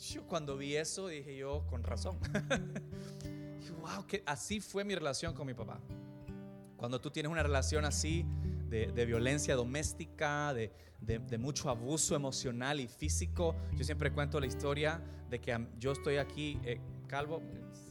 Yo 0.09 0.23
cuando 0.25 0.57
vi 0.57 0.75
eso 0.77 1.09
dije 1.09 1.37
yo, 1.37 1.63
con 1.67 1.83
razón. 1.83 2.17
Wow, 3.81 4.05
que 4.07 4.21
así 4.27 4.59
fue 4.59 4.83
mi 4.83 4.93
relación 4.95 5.33
con 5.35 5.45
mi 5.47 5.53
papá. 5.53 5.79
Cuando 6.77 6.99
tú 7.01 7.09
tienes 7.11 7.31
una 7.31 7.41
relación 7.43 7.85
así 7.85 8.25
de, 8.67 8.87
de 8.91 9.05
violencia 9.05 9.55
doméstica, 9.55 10.53
de, 10.55 10.71
de- 10.99 11.17
de 11.19 11.37
mucho 11.37 11.69
abuso 11.69 12.15
emocional 12.15 12.79
y 12.79 12.87
físico, 12.87 13.55
yo 13.75 13.83
siempre 13.83 14.11
cuento 14.11 14.39
la 14.39 14.45
historia 14.47 15.01
de 15.29 15.39
que 15.39 15.67
yo 15.79 15.91
estoy 15.91 16.17
aquí 16.17 16.59
eh, 16.63 16.79
calvo. 17.07 17.41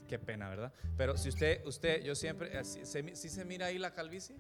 Qué 0.09 0.19
pena, 0.19 0.49
¿verdad? 0.49 0.73
Pero 0.97 1.17
si 1.17 1.29
usted, 1.29 1.65
usted, 1.67 2.03
yo 2.05 2.15
siempre, 2.17 2.57
así- 2.59 2.85
se 2.85 3.03
mi- 3.05 3.15
¿sí 3.17 3.29
se 3.29 3.45
mira 3.45 3.67
ahí 3.67 3.79
la 3.79 3.93
calvicie? 3.95 4.37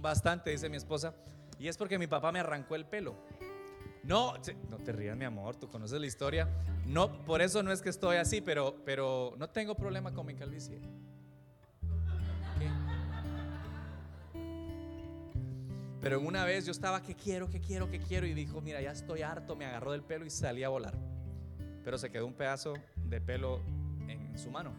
Bastante, 0.00 0.50
dice 0.50 0.68
mi 0.68 0.76
esposa. 0.76 1.14
Y 1.58 1.68
es 1.68 1.76
porque 1.76 1.98
mi 1.98 2.06
papá 2.06 2.32
me 2.32 2.40
arrancó 2.40 2.74
el 2.74 2.86
pelo. 2.86 3.14
No, 4.02 4.34
no 4.70 4.78
te 4.78 4.92
rías, 4.92 5.16
mi 5.16 5.26
amor, 5.26 5.56
tú 5.56 5.68
conoces 5.68 6.00
la 6.00 6.06
historia. 6.06 6.48
No, 6.86 7.24
por 7.24 7.42
eso 7.42 7.62
no 7.62 7.70
es 7.70 7.82
que 7.82 7.90
estoy 7.90 8.16
así, 8.16 8.40
pero, 8.40 8.76
pero 8.84 9.34
no 9.36 9.50
tengo 9.50 9.74
problema 9.74 10.12
con 10.12 10.26
mi 10.26 10.34
calvicie. 10.34 10.80
Pero 16.00 16.18
una 16.18 16.46
vez 16.46 16.64
yo 16.64 16.72
estaba 16.72 17.02
que 17.02 17.14
quiero, 17.14 17.50
que 17.50 17.60
quiero, 17.60 17.90
que 17.90 18.00
quiero 18.00 18.26
y 18.26 18.32
dijo, 18.32 18.62
mira, 18.62 18.80
ya 18.80 18.92
estoy 18.92 19.20
harto, 19.20 19.54
me 19.54 19.66
agarró 19.66 19.92
del 19.92 20.02
pelo 20.02 20.24
y 20.24 20.30
salí 20.30 20.64
a 20.64 20.70
volar. 20.70 20.94
Pero 21.84 21.98
se 21.98 22.10
quedó 22.10 22.26
un 22.26 22.32
pedazo 22.32 22.72
de 22.96 23.20
pelo 23.20 23.60
en 24.08 24.38
su 24.38 24.50
mano. 24.50 24.72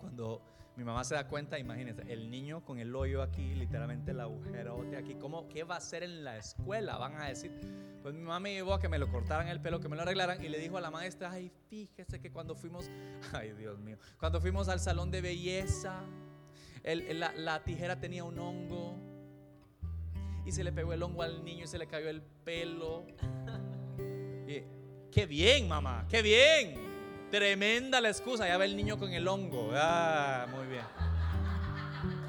Cuando 0.00 0.40
mi 0.78 0.84
mamá 0.84 1.02
se 1.02 1.14
da 1.16 1.26
cuenta, 1.26 1.58
imagínense, 1.58 2.02
el 2.06 2.30
niño 2.30 2.64
con 2.64 2.78
el 2.78 2.94
hoyo 2.94 3.20
aquí, 3.20 3.52
literalmente 3.56 4.12
el 4.12 4.20
agujerote 4.20 4.96
aquí, 4.96 5.16
¿cómo, 5.16 5.48
¿qué 5.48 5.64
va 5.64 5.74
a 5.74 5.78
hacer 5.78 6.04
en 6.04 6.22
la 6.22 6.36
escuela? 6.38 6.96
Van 6.98 7.16
a 7.16 7.26
decir, 7.26 7.50
pues 8.00 8.14
mi 8.14 8.20
mamá 8.22 8.38
me 8.38 8.52
llevó 8.52 8.74
a 8.74 8.80
que 8.80 8.88
me 8.88 8.96
lo 8.98 9.10
cortaran 9.10 9.48
el 9.48 9.60
pelo, 9.60 9.80
que 9.80 9.88
me 9.88 9.96
lo 9.96 10.02
arreglaran 10.02 10.42
y 10.44 10.48
le 10.48 10.58
dijo 10.58 10.78
a 10.78 10.80
la 10.80 10.92
maestra, 10.92 11.32
ay, 11.32 11.50
fíjese 11.68 12.20
que 12.20 12.30
cuando 12.30 12.54
fuimos, 12.54 12.88
ay 13.32 13.52
Dios 13.54 13.76
mío, 13.80 13.98
cuando 14.20 14.40
fuimos 14.40 14.68
al 14.68 14.78
salón 14.78 15.10
de 15.10 15.20
belleza, 15.20 16.04
el- 16.84 17.02
el- 17.02 17.18
la, 17.18 17.32
la 17.32 17.64
tijera 17.64 17.98
tenía 17.98 18.22
un 18.22 18.38
hongo 18.38 18.96
y 20.46 20.52
se 20.52 20.62
le 20.62 20.70
pegó 20.72 20.92
el 20.92 21.02
hongo 21.02 21.22
al 21.24 21.44
niño 21.44 21.64
y 21.64 21.66
se 21.66 21.76
le 21.76 21.88
cayó 21.88 22.08
el 22.08 22.22
pelo. 22.22 23.04
Y, 24.48 24.62
qué 25.10 25.26
bien, 25.26 25.68
mamá, 25.68 26.06
qué 26.08 26.22
bien. 26.22 26.87
Tremenda 27.30 28.00
la 28.00 28.08
excusa, 28.08 28.46
ya 28.46 28.56
ve 28.56 28.64
el 28.64 28.76
niño 28.76 28.98
con 28.98 29.12
el 29.12 29.28
hongo. 29.28 29.70
Ah, 29.74 30.46
muy 30.50 30.66
bien. 30.66 30.84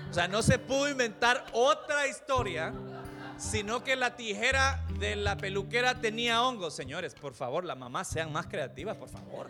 O 0.09 0.13
sea, 0.13 0.27
no 0.27 0.41
se 0.41 0.59
pudo 0.59 0.89
inventar 0.89 1.45
otra 1.53 2.07
historia, 2.07 2.73
sino 3.37 3.83
que 3.83 3.95
la 3.95 4.15
tijera 4.15 4.83
de 4.99 5.15
la 5.15 5.37
peluquera 5.37 6.01
tenía 6.01 6.43
hongos. 6.43 6.75
Señores, 6.75 7.13
por 7.13 7.33
favor, 7.33 7.63
las 7.63 7.77
mamás 7.77 8.07
sean 8.09 8.31
más 8.31 8.47
creativas, 8.47 8.97
por 8.97 9.07
favor. 9.07 9.47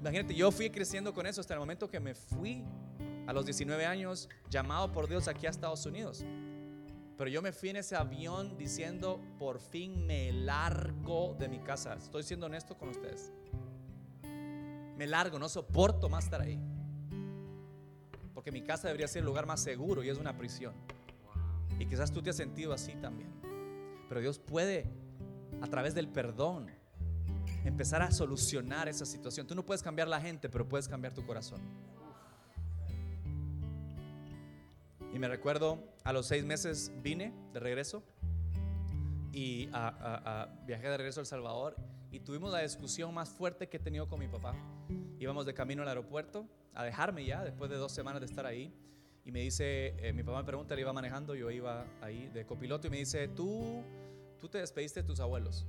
Imagínate, 0.00 0.34
yo 0.34 0.50
fui 0.50 0.70
creciendo 0.70 1.14
con 1.14 1.26
eso 1.26 1.40
hasta 1.40 1.54
el 1.54 1.60
momento 1.60 1.88
que 1.88 2.00
me 2.00 2.14
fui 2.14 2.64
a 3.26 3.32
los 3.32 3.44
19 3.44 3.86
años, 3.86 4.28
llamado 4.50 4.90
por 4.92 5.08
Dios 5.08 5.28
aquí 5.28 5.46
a 5.46 5.50
Estados 5.50 5.86
Unidos. 5.86 6.24
Pero 7.16 7.30
yo 7.30 7.40
me 7.42 7.52
fui 7.52 7.68
en 7.68 7.76
ese 7.76 7.94
avión 7.94 8.56
diciendo, 8.58 9.20
por 9.38 9.60
fin 9.60 10.04
me 10.04 10.32
largo 10.32 11.36
de 11.38 11.48
mi 11.48 11.60
casa. 11.60 11.94
Estoy 11.94 12.24
siendo 12.24 12.46
honesto 12.46 12.76
con 12.76 12.88
ustedes. 12.88 13.32
Me 14.96 15.06
largo, 15.06 15.38
no 15.38 15.48
soporto 15.48 16.08
más 16.08 16.24
estar 16.24 16.40
ahí. 16.40 16.60
Porque 18.32 18.52
mi 18.52 18.62
casa 18.62 18.88
debería 18.88 19.08
ser 19.08 19.20
el 19.20 19.26
lugar 19.26 19.46
más 19.46 19.60
seguro 19.60 20.02
y 20.02 20.08
es 20.08 20.18
una 20.18 20.36
prisión. 20.36 20.74
Y 21.78 21.86
quizás 21.86 22.12
tú 22.12 22.22
te 22.22 22.30
has 22.30 22.36
sentido 22.36 22.72
así 22.72 22.94
también. 22.94 23.30
Pero 24.08 24.20
Dios 24.20 24.38
puede, 24.38 24.86
a 25.60 25.66
través 25.66 25.94
del 25.94 26.08
perdón, 26.08 26.70
empezar 27.64 28.02
a 28.02 28.10
solucionar 28.12 28.88
esa 28.88 29.06
situación. 29.06 29.46
Tú 29.46 29.54
no 29.54 29.64
puedes 29.64 29.82
cambiar 29.82 30.06
la 30.08 30.20
gente, 30.20 30.48
pero 30.48 30.68
puedes 30.68 30.86
cambiar 30.88 31.12
tu 31.14 31.24
corazón. 31.24 31.60
Y 35.12 35.18
me 35.18 35.28
recuerdo, 35.28 35.78
a 36.02 36.12
los 36.12 36.26
seis 36.26 36.44
meses 36.44 36.92
vine 37.02 37.32
de 37.52 37.60
regreso 37.60 38.02
y 39.32 39.68
a- 39.72 39.88
a- 39.88 40.42
a- 40.42 40.46
viajé 40.66 40.88
de 40.88 40.96
regreso 40.96 41.20
a 41.20 41.22
El 41.22 41.26
Salvador 41.26 41.76
y 42.14 42.20
tuvimos 42.20 42.52
la 42.52 42.60
discusión 42.60 43.12
más 43.12 43.28
fuerte 43.28 43.68
que 43.68 43.78
he 43.78 43.80
tenido 43.80 44.06
con 44.06 44.20
mi 44.20 44.28
papá. 44.28 44.54
Íbamos 45.18 45.46
de 45.46 45.52
camino 45.52 45.82
al 45.82 45.88
aeropuerto 45.88 46.46
a 46.72 46.84
dejarme 46.84 47.24
ya 47.24 47.42
después 47.42 47.68
de 47.70 47.76
dos 47.76 47.90
semanas 47.90 48.20
de 48.20 48.26
estar 48.26 48.46
ahí. 48.46 48.72
Y 49.24 49.32
me 49.32 49.40
dice, 49.40 49.96
eh, 49.98 50.12
mi 50.12 50.22
papá 50.22 50.38
me 50.38 50.44
pregunta, 50.44 50.74
él 50.74 50.80
iba 50.80 50.92
manejando, 50.92 51.34
yo 51.34 51.50
iba 51.50 51.84
ahí 52.00 52.28
de 52.28 52.46
copiloto 52.46 52.86
y 52.86 52.90
me 52.90 52.98
dice, 52.98 53.26
tú, 53.26 53.82
tú 54.38 54.48
te 54.48 54.58
despediste 54.58 55.02
de 55.02 55.06
tus 55.08 55.18
abuelos. 55.18 55.66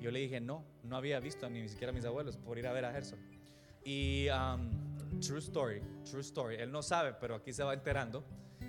Yo 0.00 0.10
le 0.10 0.18
dije, 0.18 0.40
no, 0.40 0.64
no 0.82 0.96
había 0.96 1.20
visto 1.20 1.48
ni 1.48 1.68
siquiera 1.68 1.92
a 1.92 1.94
mis 1.94 2.04
abuelos 2.04 2.36
por 2.36 2.58
ir 2.58 2.66
a 2.66 2.72
ver 2.72 2.86
a 2.86 2.92
Gerson. 2.92 3.20
Y 3.84 4.26
um, 4.30 5.20
true 5.20 5.38
story, 5.38 5.80
true 6.10 6.22
story. 6.22 6.56
Él 6.56 6.72
no 6.72 6.82
sabe, 6.82 7.14
pero 7.14 7.36
aquí 7.36 7.52
se 7.52 7.62
va 7.62 7.74
enterando. 7.74 8.24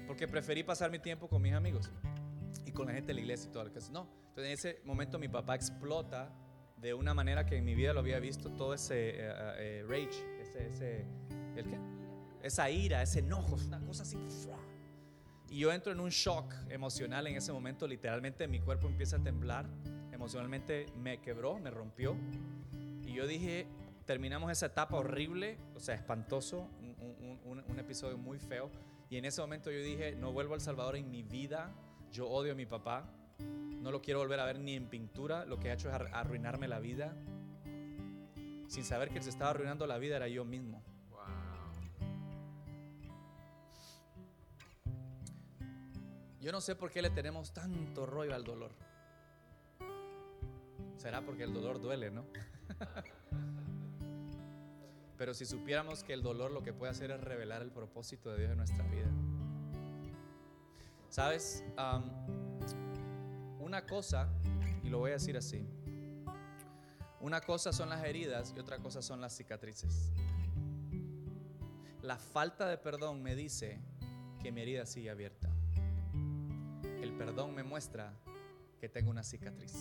Porque 0.05 0.27
preferí 0.27 0.63
pasar 0.63 0.91
mi 0.91 0.99
tiempo 0.99 1.27
con 1.27 1.41
mis 1.41 1.53
amigos 1.53 1.89
y 2.63 2.71
con 2.71 2.85
la 2.85 2.93
gente 2.93 3.07
de 3.07 3.15
la 3.15 3.21
iglesia 3.21 3.49
y 3.49 3.51
todo 3.51 3.63
lo 3.63 3.71
que 3.71 3.79
es. 3.79 3.89
No, 3.89 4.07
entonces 4.27 4.45
en 4.45 4.51
ese 4.51 4.81
momento 4.85 5.17
mi 5.17 5.27
papá 5.27 5.55
explota 5.55 6.29
de 6.77 6.93
una 6.93 7.13
manera 7.13 7.45
que 7.45 7.57
en 7.57 7.65
mi 7.65 7.73
vida 7.75 7.93
lo 7.93 7.99
había 8.01 8.19
visto, 8.19 8.51
todo 8.51 8.73
ese 8.73 9.09
eh, 9.11 9.33
eh, 9.57 9.85
rage, 9.87 10.41
ese, 10.41 10.67
ese, 10.67 11.05
¿el 11.55 11.65
qué? 11.65 11.77
Esa 12.43 12.69
ira, 12.69 13.01
ese 13.01 13.19
enojo, 13.19 13.55
una 13.67 13.79
cosa 13.79 14.03
así. 14.03 14.17
Y 15.49 15.59
yo 15.59 15.71
entro 15.71 15.91
en 15.91 15.99
un 15.99 16.09
shock 16.09 16.53
emocional 16.69 17.25
en 17.27 17.37
ese 17.37 17.51
momento, 17.53 17.87
literalmente 17.87 18.47
mi 18.47 18.59
cuerpo 18.59 18.87
empieza 18.87 19.17
a 19.17 19.23
temblar, 19.23 19.65
emocionalmente 20.11 20.87
me 20.97 21.21
quebró, 21.21 21.57
me 21.59 21.71
rompió. 21.71 22.15
Y 23.05 23.13
yo 23.13 23.25
dije, 23.25 23.67
terminamos 24.05 24.51
esa 24.51 24.67
etapa 24.67 24.97
horrible, 24.97 25.57
o 25.75 25.79
sea, 25.79 25.95
espantoso, 25.95 26.67
un, 26.81 26.95
un- 26.99 27.39
un- 27.45 27.63
un 27.67 27.79
episodio 27.79 28.17
muy 28.17 28.37
feo. 28.39 28.69
Y 29.09 29.17
en 29.17 29.25
ese 29.25 29.39
momento 29.41 29.71
yo 29.71 29.79
dije, 29.79 30.15
no 30.15 30.31
vuelvo 30.33 30.53
a 30.53 30.55
El 30.55 30.61
Salvador 30.61 30.95
en 30.97 31.09
mi 31.09 31.23
vida, 31.23 31.71
yo 32.11 32.27
odio 32.27 32.51
a 32.53 32.55
mi 32.55 32.65
papá, 32.65 33.07
No 33.39 33.91
lo 33.91 34.01
quiero 34.01 34.19
volver 34.19 34.39
a 34.39 34.45
ver 34.45 34.59
ni 34.59 34.75
en 34.75 34.87
pintura. 34.87 35.45
Lo 35.45 35.59
que 35.59 35.69
ha 35.69 35.73
hecho 35.73 35.89
es 35.89 35.95
ar- 35.95 36.09
arruinarme 36.13 36.67
la 36.67 36.79
vida. 36.79 37.13
Sin 38.67 38.83
saber 38.83 39.09
que 39.09 39.21
se 39.21 39.29
estaba 39.29 39.51
arruinando 39.51 39.85
la 39.85 39.97
vida 39.97 40.15
era 40.15 40.27
yo 40.27 40.43
mismo. 40.43 40.81
Wow. 41.11 41.19
Yo 46.41 46.51
no 46.51 46.61
sé 46.61 46.75
por 46.75 46.91
qué 46.91 47.01
le 47.01 47.09
tenemos 47.09 47.53
tanto 47.53 48.05
rollo 48.05 48.35
al 48.35 48.43
dolor. 48.43 48.71
Será 50.97 51.21
porque 51.21 51.43
el 51.43 51.53
dolor 51.53 51.79
duele, 51.79 52.11
¿no? 52.11 52.25
Pero 55.17 55.33
si 55.33 55.45
supiéramos 55.45 56.03
que 56.03 56.13
el 56.13 56.21
dolor 56.23 56.51
lo 56.51 56.61
que 56.63 56.73
puede 56.73 56.91
hacer 56.91 57.11
es 57.11 57.21
revelar 57.21 57.61
el 57.61 57.71
propósito 57.71 58.31
de 58.31 58.39
Dios 58.39 58.51
en 58.51 58.57
nuestra 58.57 58.85
vida. 58.87 59.07
¿Sabes? 61.09 61.63
Una 63.75 63.85
cosa, 63.85 64.29
y 64.83 64.89
lo 64.89 64.99
voy 64.99 65.09
a 65.09 65.15
decir 65.15 65.35
así, 65.35 65.67
una 67.19 67.41
cosa 67.41 67.73
son 67.73 67.89
las 67.89 68.05
heridas 68.05 68.53
y 68.55 68.59
otra 68.61 68.77
cosa 68.77 69.01
son 69.01 69.19
las 69.19 69.35
cicatrices. 69.35 70.13
La 72.01 72.17
falta 72.17 72.69
de 72.69 72.77
perdón 72.77 73.21
me 73.21 73.35
dice 73.35 73.81
que 74.41 74.53
mi 74.53 74.61
herida 74.61 74.85
sigue 74.85 75.09
abierta. 75.09 75.49
El 77.01 77.17
perdón 77.17 77.53
me 77.53 77.63
muestra 77.63 78.13
que 78.79 78.87
tengo 78.87 79.11
una 79.11 79.23
cicatriz. 79.23 79.73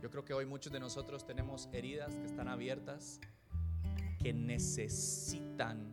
Yo 0.00 0.08
creo 0.10 0.24
que 0.24 0.32
hoy 0.32 0.46
muchos 0.46 0.72
de 0.72 0.80
nosotros 0.80 1.26
tenemos 1.26 1.68
heridas 1.72 2.14
que 2.14 2.24
están 2.24 2.48
abiertas, 2.48 3.20
que 4.18 4.32
necesitan 4.32 5.92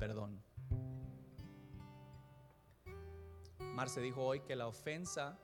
perdón. 0.00 0.42
Marce 3.74 4.00
dijo 4.00 4.22
hoy 4.22 4.40
que 4.40 4.54
la 4.54 4.68
ofensa 4.68 5.36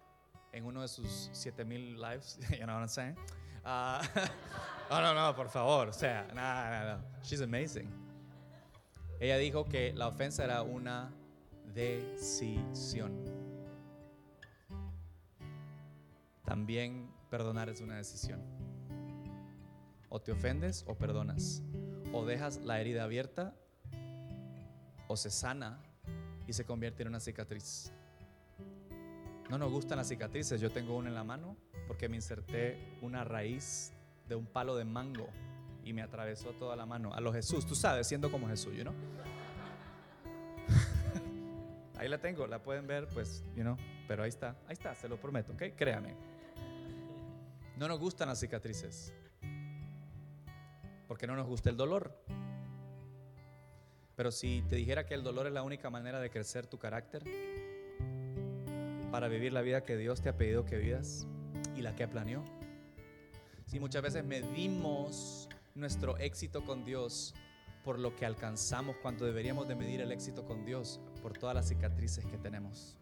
en 0.52 0.64
uno 0.64 0.82
de 0.82 0.88
sus 0.88 1.30
7000 1.32 2.00
lives, 2.00 2.38
you 2.50 2.58
know 2.58 2.74
what 2.74 2.82
I'm 2.82 2.88
saying? 2.88 3.16
Ah, 3.64 4.00
no, 4.88 5.00
no, 5.02 5.14
no, 5.14 5.34
por 5.34 5.48
favor, 5.48 5.88
o 5.88 5.92
sea, 5.92 6.28
no, 6.28 6.34
no, 6.34 6.96
no. 6.96 7.04
She's 7.24 7.40
amazing. 7.40 7.90
Ella 9.18 9.36
dijo 9.36 9.64
que 9.64 9.92
la 9.92 10.06
ofensa 10.06 10.44
era 10.44 10.62
una 10.62 11.12
decisión. 11.74 13.12
También 16.44 17.12
perdonar 17.30 17.68
es 17.68 17.80
una 17.80 17.96
decisión. 17.96 18.40
O 20.08 20.20
te 20.20 20.30
ofendes 20.32 20.84
o 20.86 20.96
perdonas. 20.96 21.62
O 22.12 22.24
dejas 22.24 22.58
la 22.58 22.80
herida 22.80 23.04
abierta 23.04 23.54
o 25.08 25.16
se 25.16 25.30
sana 25.30 25.82
y 26.46 26.52
se 26.52 26.64
convierte 26.64 27.02
en 27.02 27.08
una 27.08 27.20
cicatriz. 27.20 27.92
No 29.50 29.58
nos 29.58 29.72
gustan 29.72 29.98
las 29.98 30.06
cicatrices. 30.06 30.60
Yo 30.60 30.70
tengo 30.70 30.96
una 30.96 31.08
en 31.08 31.14
la 31.16 31.24
mano 31.24 31.56
porque 31.88 32.08
me 32.08 32.14
inserté 32.14 32.78
una 33.02 33.24
raíz 33.24 33.92
de 34.28 34.36
un 34.36 34.46
palo 34.46 34.76
de 34.76 34.84
mango 34.84 35.26
y 35.84 35.92
me 35.92 36.02
atravesó 36.02 36.50
toda 36.52 36.76
la 36.76 36.86
mano. 36.86 37.12
A 37.12 37.20
lo 37.20 37.32
Jesús, 37.32 37.66
tú 37.66 37.74
sabes, 37.74 38.06
siendo 38.06 38.30
como 38.30 38.46
Jesús, 38.46 38.72
you 38.76 38.82
know? 38.82 38.94
Ahí 41.98 42.08
la 42.08 42.18
tengo, 42.18 42.46
la 42.46 42.62
pueden 42.62 42.86
ver, 42.86 43.08
pues, 43.08 43.42
you 43.56 43.62
know, 43.62 43.76
pero 44.06 44.22
ahí 44.22 44.28
está, 44.28 44.56
ahí 44.68 44.72
está, 44.72 44.94
se 44.94 45.08
lo 45.08 45.20
prometo, 45.20 45.52
¿ok? 45.52 45.64
Créame. 45.76 46.14
No 47.76 47.88
nos 47.88 47.98
gustan 47.98 48.28
las 48.28 48.38
cicatrices. 48.38 49.12
Porque 51.08 51.26
no 51.26 51.34
nos 51.34 51.46
gusta 51.46 51.70
el 51.70 51.76
dolor. 51.76 52.16
Pero 54.14 54.30
si 54.30 54.62
te 54.68 54.76
dijera 54.76 55.04
que 55.04 55.14
el 55.14 55.24
dolor 55.24 55.48
es 55.48 55.52
la 55.52 55.62
única 55.62 55.90
manera 55.90 56.20
de 56.20 56.30
crecer 56.30 56.66
tu 56.68 56.78
carácter, 56.78 57.24
para 59.10 59.28
vivir 59.28 59.52
la 59.52 59.62
vida 59.62 59.82
que 59.82 59.96
Dios 59.96 60.20
te 60.20 60.28
ha 60.28 60.36
pedido 60.36 60.64
que 60.64 60.78
vivas 60.78 61.26
y 61.76 61.82
la 61.82 61.94
que 61.94 62.06
planeó. 62.06 62.44
Si 63.66 63.80
muchas 63.80 64.02
veces 64.02 64.24
medimos 64.24 65.48
nuestro 65.74 66.16
éxito 66.18 66.64
con 66.64 66.84
Dios 66.84 67.34
por 67.84 67.98
lo 67.98 68.14
que 68.14 68.26
alcanzamos 68.26 68.96
cuando 69.02 69.24
deberíamos 69.24 69.66
de 69.68 69.74
medir 69.74 70.00
el 70.00 70.12
éxito 70.12 70.44
con 70.44 70.64
Dios 70.64 71.00
por 71.22 71.36
todas 71.36 71.54
las 71.54 71.68
cicatrices 71.68 72.24
que 72.26 72.36
tenemos. 72.36 72.96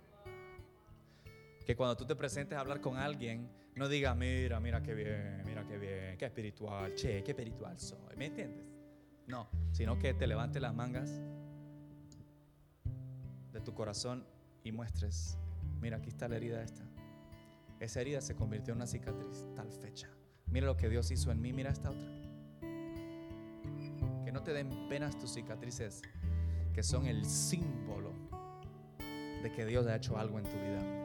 Que 1.66 1.76
cuando 1.76 1.96
tú 1.96 2.06
te 2.06 2.14
presentes 2.14 2.56
a 2.56 2.60
hablar 2.60 2.80
con 2.80 2.96
alguien, 2.96 3.50
no 3.74 3.88
digas, 3.88 4.16
mira, 4.16 4.60
mira 4.60 4.82
qué 4.82 4.94
bien, 4.94 5.42
mira 5.44 5.66
qué 5.66 5.78
bien, 5.78 6.16
qué 6.16 6.24
espiritual, 6.24 6.94
che, 6.94 7.22
qué 7.22 7.32
espiritual 7.32 7.78
soy, 7.78 8.16
¿me 8.16 8.26
entiendes? 8.26 8.64
No, 9.26 9.48
sino 9.72 9.98
que 9.98 10.14
te 10.14 10.26
levantes 10.26 10.62
las 10.62 10.74
mangas 10.74 11.20
de 13.52 13.60
tu 13.60 13.74
corazón 13.74 14.26
y 14.64 14.72
muestres, 14.72 15.38
mira, 15.80 15.98
aquí 15.98 16.08
está 16.08 16.28
la 16.28 16.36
herida 16.36 16.62
esta. 16.62 16.82
Esa 17.80 18.00
herida 18.00 18.20
se 18.20 18.34
convirtió 18.34 18.72
en 18.72 18.78
una 18.78 18.86
cicatriz, 18.86 19.46
tal 19.54 19.70
fecha. 19.70 20.08
Mira 20.46 20.66
lo 20.66 20.76
que 20.76 20.88
Dios 20.88 21.10
hizo 21.10 21.30
en 21.30 21.40
mí, 21.40 21.52
mira 21.52 21.70
esta 21.70 21.90
otra. 21.90 22.08
Que 24.24 24.32
no 24.32 24.42
te 24.42 24.52
den 24.52 24.88
penas 24.88 25.18
tus 25.18 25.34
cicatrices, 25.34 26.02
que 26.72 26.82
son 26.82 27.06
el 27.06 27.24
símbolo 27.24 28.12
de 29.42 29.52
que 29.52 29.64
Dios 29.64 29.86
ha 29.86 29.96
hecho 29.96 30.18
algo 30.18 30.38
en 30.38 30.44
tu 30.44 30.50
vida. 30.50 30.98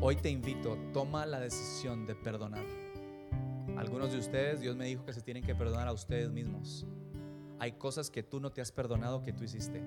Hoy 0.00 0.16
te 0.16 0.30
invito, 0.30 0.78
toma 0.92 1.26
la 1.26 1.40
decisión 1.40 2.06
de 2.06 2.14
perdonar. 2.14 2.64
Algunos 3.76 4.12
de 4.12 4.18
ustedes, 4.18 4.60
Dios 4.60 4.76
me 4.76 4.86
dijo 4.86 5.04
que 5.04 5.12
se 5.12 5.22
tienen 5.22 5.42
que 5.42 5.54
perdonar 5.54 5.88
a 5.88 5.92
ustedes 5.92 6.30
mismos. 6.30 6.86
Hay 7.58 7.72
cosas 7.72 8.10
que 8.10 8.22
tú 8.22 8.40
no 8.40 8.50
te 8.50 8.60
has 8.60 8.70
perdonado 8.70 9.22
que 9.22 9.32
tú 9.32 9.42
hiciste, 9.42 9.82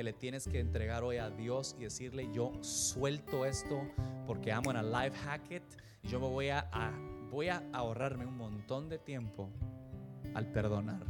que 0.00 0.04
le 0.04 0.12
tienes 0.14 0.48
que 0.48 0.60
entregar 0.60 1.04
hoy 1.04 1.18
a 1.18 1.28
Dios 1.28 1.76
y 1.78 1.82
decirle, 1.82 2.30
yo 2.32 2.52
suelto 2.62 3.44
esto 3.44 3.82
porque 4.26 4.50
amo 4.50 4.70
en 4.70 4.78
a 4.78 4.82
life 4.82 5.14
hack 5.26 5.50
it. 5.50 5.62
Yo 6.04 6.18
me 6.18 6.26
voy 6.26 6.48
a, 6.48 6.60
a- 6.72 6.98
voy 7.30 7.50
a 7.50 7.62
ahorrarme 7.74 8.24
un 8.24 8.34
montón 8.38 8.88
de 8.88 8.96
tiempo 8.96 9.50
al 10.32 10.46
perdonar. 10.46 11.02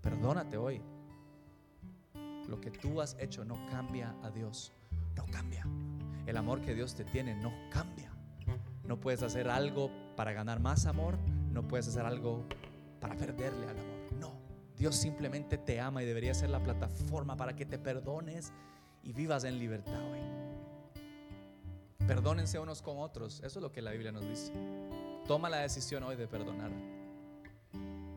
Perdónate 0.00 0.56
hoy. 0.56 0.80
Lo 2.48 2.58
que 2.58 2.70
tú 2.70 3.02
has 3.02 3.18
hecho 3.20 3.44
no 3.44 3.58
cambia 3.70 4.14
a 4.22 4.30
Dios. 4.30 4.72
No 5.14 5.26
cambia. 5.26 5.66
El 6.24 6.38
amor 6.38 6.62
que 6.62 6.74
Dios 6.74 6.94
te 6.94 7.04
tiene 7.04 7.34
no 7.34 7.52
cambia. 7.70 8.10
No 8.82 8.98
puedes 8.98 9.22
hacer 9.22 9.50
algo 9.50 9.90
para 10.16 10.32
ganar 10.32 10.58
más 10.58 10.86
amor. 10.86 11.18
No 11.52 11.68
puedes 11.68 11.86
hacer 11.86 12.06
algo 12.06 12.46
para 12.98 13.14
perderle 13.14 13.64
al 13.68 13.78
amor. 13.78 13.97
Dios 14.78 14.94
simplemente 14.94 15.58
te 15.58 15.80
ama 15.80 16.02
y 16.02 16.06
debería 16.06 16.32
ser 16.34 16.50
la 16.50 16.62
plataforma 16.62 17.36
para 17.36 17.56
que 17.56 17.66
te 17.66 17.78
perdones 17.78 18.52
y 19.02 19.12
vivas 19.12 19.42
en 19.42 19.58
libertad 19.58 20.00
hoy. 20.12 20.20
Perdónense 22.06 22.60
unos 22.60 22.80
con 22.80 22.98
otros. 22.98 23.40
Eso 23.40 23.58
es 23.58 23.62
lo 23.62 23.72
que 23.72 23.82
la 23.82 23.90
Biblia 23.90 24.12
nos 24.12 24.26
dice. 24.26 24.52
Toma 25.26 25.50
la 25.50 25.58
decisión 25.58 26.04
hoy 26.04 26.14
de 26.14 26.28
perdonar. 26.28 26.70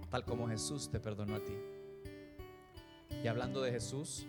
Tal 0.09 0.23
como 0.23 0.47
Jesús 0.47 0.89
te 0.89 0.99
perdonó 0.99 1.35
a 1.35 1.39
ti. 1.43 1.57
Y 3.23 3.27
hablando 3.27 3.61
de 3.61 3.71
Jesús, 3.71 4.27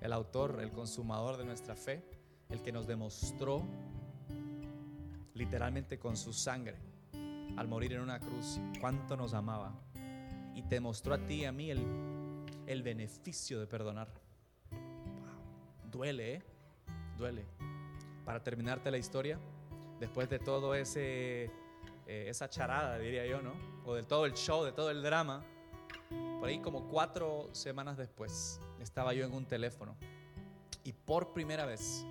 el 0.00 0.12
autor, 0.12 0.58
el 0.60 0.72
consumador 0.72 1.36
de 1.36 1.44
nuestra 1.44 1.76
fe, 1.76 2.02
el 2.48 2.62
que 2.62 2.72
nos 2.72 2.86
demostró 2.86 3.62
literalmente 5.34 5.98
con 5.98 6.16
su 6.16 6.32
sangre 6.32 6.76
al 7.56 7.68
morir 7.68 7.92
en 7.92 8.00
una 8.00 8.20
cruz 8.20 8.58
cuánto 8.80 9.16
nos 9.16 9.34
amaba 9.34 9.74
y 10.54 10.62
te 10.62 10.80
mostró 10.80 11.14
a 11.14 11.18
ti 11.18 11.42
y 11.42 11.44
a 11.44 11.52
mí 11.52 11.70
el, 11.70 11.84
el 12.66 12.82
beneficio 12.82 13.60
de 13.60 13.66
perdonar. 13.66 14.08
Wow. 14.70 15.90
Duele, 15.90 16.34
¿eh? 16.34 16.42
Duele. 17.18 17.44
Para 18.24 18.42
terminarte 18.42 18.90
la 18.90 18.98
historia, 18.98 19.38
después 20.00 20.28
de 20.28 20.38
todo 20.38 20.74
ese 20.74 21.50
eh, 22.06 22.26
esa 22.28 22.48
charada, 22.50 22.98
diría 22.98 23.26
yo, 23.26 23.40
¿no? 23.40 23.54
O 23.84 23.94
de 23.94 24.02
todo 24.02 24.26
el 24.26 24.34
show, 24.34 24.64
de 24.64 24.72
todo 24.72 24.90
el 24.90 25.02
drama, 25.02 25.42
por 26.38 26.48
ahí 26.48 26.58
como 26.58 26.88
cuatro 26.88 27.48
semanas 27.52 27.96
después, 27.96 28.60
estaba 28.80 29.14
yo 29.14 29.24
en 29.24 29.32
un 29.32 29.46
teléfono 29.46 29.96
y 30.84 30.92
por 30.92 31.32
primera 31.32 31.64
vez 31.64 32.04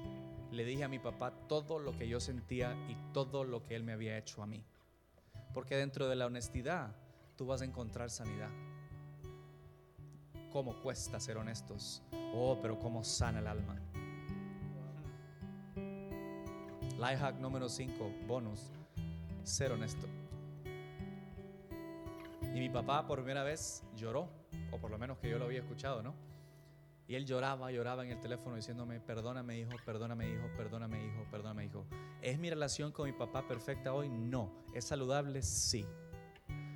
le 0.51 0.65
dije 0.65 0.83
a 0.83 0.87
mi 0.87 0.99
papá 0.99 1.31
todo 1.47 1.77
lo 1.77 1.95
que 1.95 2.07
yo 2.07 2.19
sentía 2.19 2.75
y 2.89 2.95
todo 3.13 3.43
lo 3.43 3.63
que 3.63 3.75
él 3.75 3.83
me 3.83 3.93
había 3.93 4.17
hecho 4.17 4.41
a 4.41 4.47
mí. 4.47 4.63
Porque 5.53 5.75
dentro 5.75 6.07
de 6.07 6.15
la 6.15 6.25
honestidad 6.25 6.95
tú 7.35 7.45
vas 7.45 7.61
a 7.61 7.65
encontrar 7.65 8.09
sanidad. 8.09 8.49
¿Cómo 10.51 10.79
cuesta 10.81 11.19
ser 11.19 11.37
honestos? 11.37 12.03
Oh, 12.33 12.59
pero 12.61 12.77
cómo 12.77 13.03
sana 13.03 13.39
el 13.39 13.47
alma. 13.47 13.79
Life 16.97 17.17
hack 17.17 17.39
número 17.39 17.67
5, 17.67 18.11
bonus, 18.27 18.71
ser 19.43 19.71
honesto. 19.71 20.07
Y 22.53 22.59
mi 22.59 22.69
papá 22.69 23.07
por 23.07 23.19
primera 23.19 23.43
vez 23.43 23.83
lloró, 23.95 24.29
o 24.71 24.77
por 24.77 24.91
lo 24.91 24.99
menos 24.99 25.17
que 25.17 25.29
yo 25.29 25.39
lo 25.39 25.45
había 25.45 25.59
escuchado, 25.59 26.03
¿no? 26.03 26.13
Y 27.07 27.15
él 27.15 27.25
lloraba, 27.25 27.71
lloraba 27.71 28.05
en 28.05 28.11
el 28.11 28.19
teléfono 28.19 28.55
diciéndome, 28.55 28.99
perdóname 28.99 29.57
hijo, 29.57 29.71
perdóname 29.83 30.29
hijo, 30.29 30.47
perdóname 30.55 31.05
hijo, 31.05 31.25
perdóname 31.29 31.65
hijo. 31.65 31.85
¿Es 32.21 32.39
mi 32.39 32.49
relación 32.49 32.91
con 32.91 33.07
mi 33.07 33.11
papá 33.11 33.45
perfecta 33.47 33.93
hoy? 33.93 34.07
No. 34.07 34.51
¿Es 34.73 34.85
saludable? 34.85 35.41
Sí. 35.41 35.85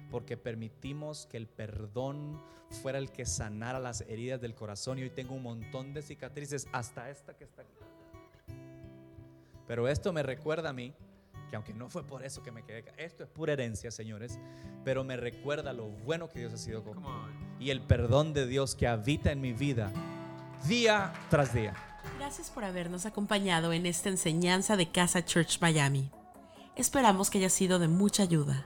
Porque 0.10 0.38
permitimos 0.38 1.26
que 1.28 1.38
el 1.38 1.48
perdón 1.48 2.41
fuera 2.82 2.98
el 2.98 3.12
que 3.12 3.26
sanara 3.26 3.80
las 3.80 4.02
heridas 4.02 4.41
del 4.41 4.56
corazón 4.56 5.00
y 5.00 5.04
hoy 5.04 5.10
tengo 5.10 5.36
un 5.36 5.43
montón 5.43 5.93
de 5.93 6.02
cicatrices, 6.02 6.67
hasta 6.72 7.10
esta 7.10 7.36
que 7.36 7.46
está 7.46 7.62
aquí. 7.62 7.72
Pero 9.67 9.88
esto 9.88 10.13
me 10.13 10.24
recuerda 10.24 10.70
a 10.70 10.74
mí, 10.74 10.93
que 11.50 11.56
aunque 11.56 11.74
no 11.74 11.89
fue 11.89 12.04
por 12.04 12.24
eso 12.24 12.43
que 12.43 12.52
me 12.52 12.63
quedé, 12.63 12.86
esto 12.98 13.24
es 13.24 13.30
pura 13.30 13.54
herencia, 13.54 13.91
señores, 13.91 14.39
pero 14.84 15.04
me 15.04 15.17
recuerda 15.17 15.74
lo 15.74 15.88
bueno 15.88 16.30
que 16.30 16.39
Dios 16.39 16.54
ha 16.54 16.58
sido 16.58 16.84
conmigo 16.84 17.10
y 17.60 17.70
el 17.70 17.82
perdón 17.82 18.34
de 18.34 18.48
Dios 18.48 18.76
que 18.76 18.88
habita 18.88 19.32
en 19.32 19.41
mi 19.41 19.54
vida 19.54 19.91
día 20.65 21.13
tras 21.30 21.54
día. 21.54 21.74
Gracias 22.17 22.50
por 22.50 22.63
habernos 22.63 23.06
acompañado 23.06 23.74
en 23.74 23.86
esta 23.86 24.10
enseñanza 24.10 24.76
de 24.76 24.89
Casa 24.91 25.24
Church 25.24 25.60
Miami. 25.62 26.12
Esperamos 26.76 27.30
que 27.30 27.39
haya 27.39 27.50
sido 27.50 27.80
de 27.80 27.88
mucha 27.88 28.24
ayuda. 28.24 28.65